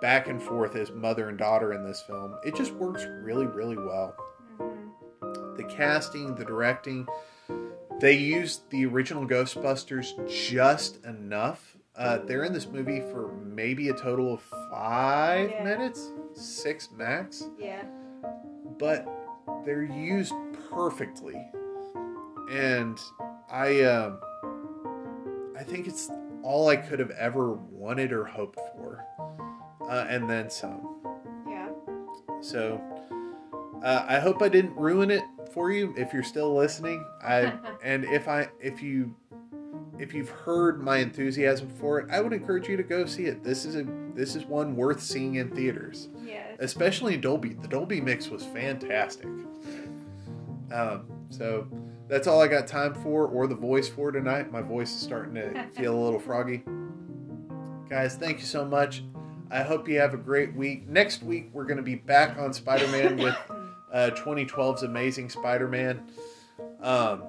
[0.00, 2.36] back and forth as mother and daughter in this film.
[2.44, 4.14] It just works really, really well
[4.56, 4.88] hmm
[5.58, 7.06] the casting, the directing.
[8.00, 11.76] They used the original Ghostbusters just enough.
[11.96, 15.64] Uh, they're in this movie for maybe a total of five Yeah.
[15.64, 17.82] minutes, six max, Yeah.
[18.78, 19.04] but
[19.64, 20.32] they're used
[20.70, 21.44] perfectly.
[22.50, 23.00] And
[23.50, 24.20] I, um,
[25.56, 26.08] I think it's
[26.44, 29.04] all I could have ever wanted or hoped for,
[29.90, 31.00] uh, and then some.
[31.48, 31.68] Yeah.
[32.40, 32.80] So
[33.82, 37.04] uh, I hope I didn't ruin it for you if you're still listening.
[37.22, 37.52] I
[37.82, 39.14] and if I if you
[39.98, 43.42] if you've heard my enthusiasm for it, I would encourage you to go see it.
[43.42, 46.56] This is a this is one worth seeing in theaters, Yes.
[46.60, 47.54] especially in Dolby.
[47.54, 49.26] The Dolby mix was fantastic.
[50.72, 51.66] Um, so
[52.08, 54.50] that's all I got time for or the voice for tonight.
[54.52, 56.62] My voice is starting to feel a little froggy.
[57.88, 59.02] Guys, thank you so much.
[59.50, 60.86] I hope you have a great week.
[60.88, 63.34] Next week, we're going to be back on Spider Man with
[63.92, 66.02] uh, 2012's Amazing Spider Man.
[66.80, 67.24] Um,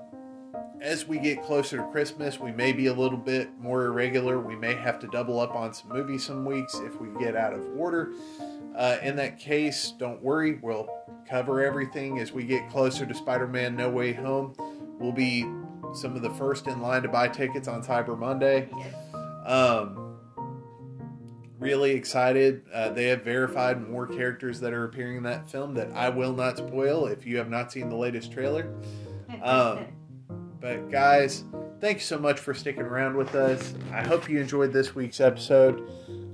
[0.81, 4.39] as we get closer to Christmas, we may be a little bit more irregular.
[4.39, 7.53] We may have to double up on some movies some weeks if we get out
[7.53, 8.11] of order.
[8.75, 10.59] Uh, in that case, don't worry.
[10.61, 10.87] We'll
[11.29, 14.53] cover everything as we get closer to Spider Man No Way Home.
[14.99, 15.41] We'll be
[15.93, 18.69] some of the first in line to buy tickets on Cyber Monday.
[19.45, 20.08] Um,
[21.59, 22.63] really excited.
[22.73, 26.33] Uh, they have verified more characters that are appearing in that film that I will
[26.33, 28.73] not spoil if you have not seen the latest trailer.
[29.41, 29.85] Um,
[30.61, 31.45] But guys,
[31.79, 33.73] thanks so much for sticking around with us.
[33.93, 35.89] I hope you enjoyed this week's episode.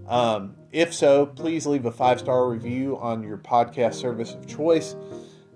[0.08, 4.96] Um, if so, please leave a five star review on your podcast service of choice.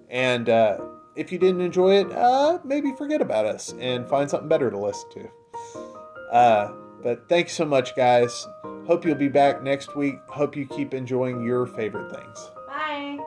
[0.10, 0.78] And uh,
[1.16, 4.78] if you didn't enjoy it, uh, maybe forget about us and find something better to
[4.78, 5.30] listen to.
[6.32, 6.72] Uh,
[7.02, 8.48] but thanks so much, guys.
[8.90, 10.16] Hope you'll be back next week.
[10.26, 12.50] Hope you keep enjoying your favorite things.
[12.66, 13.20] Bye.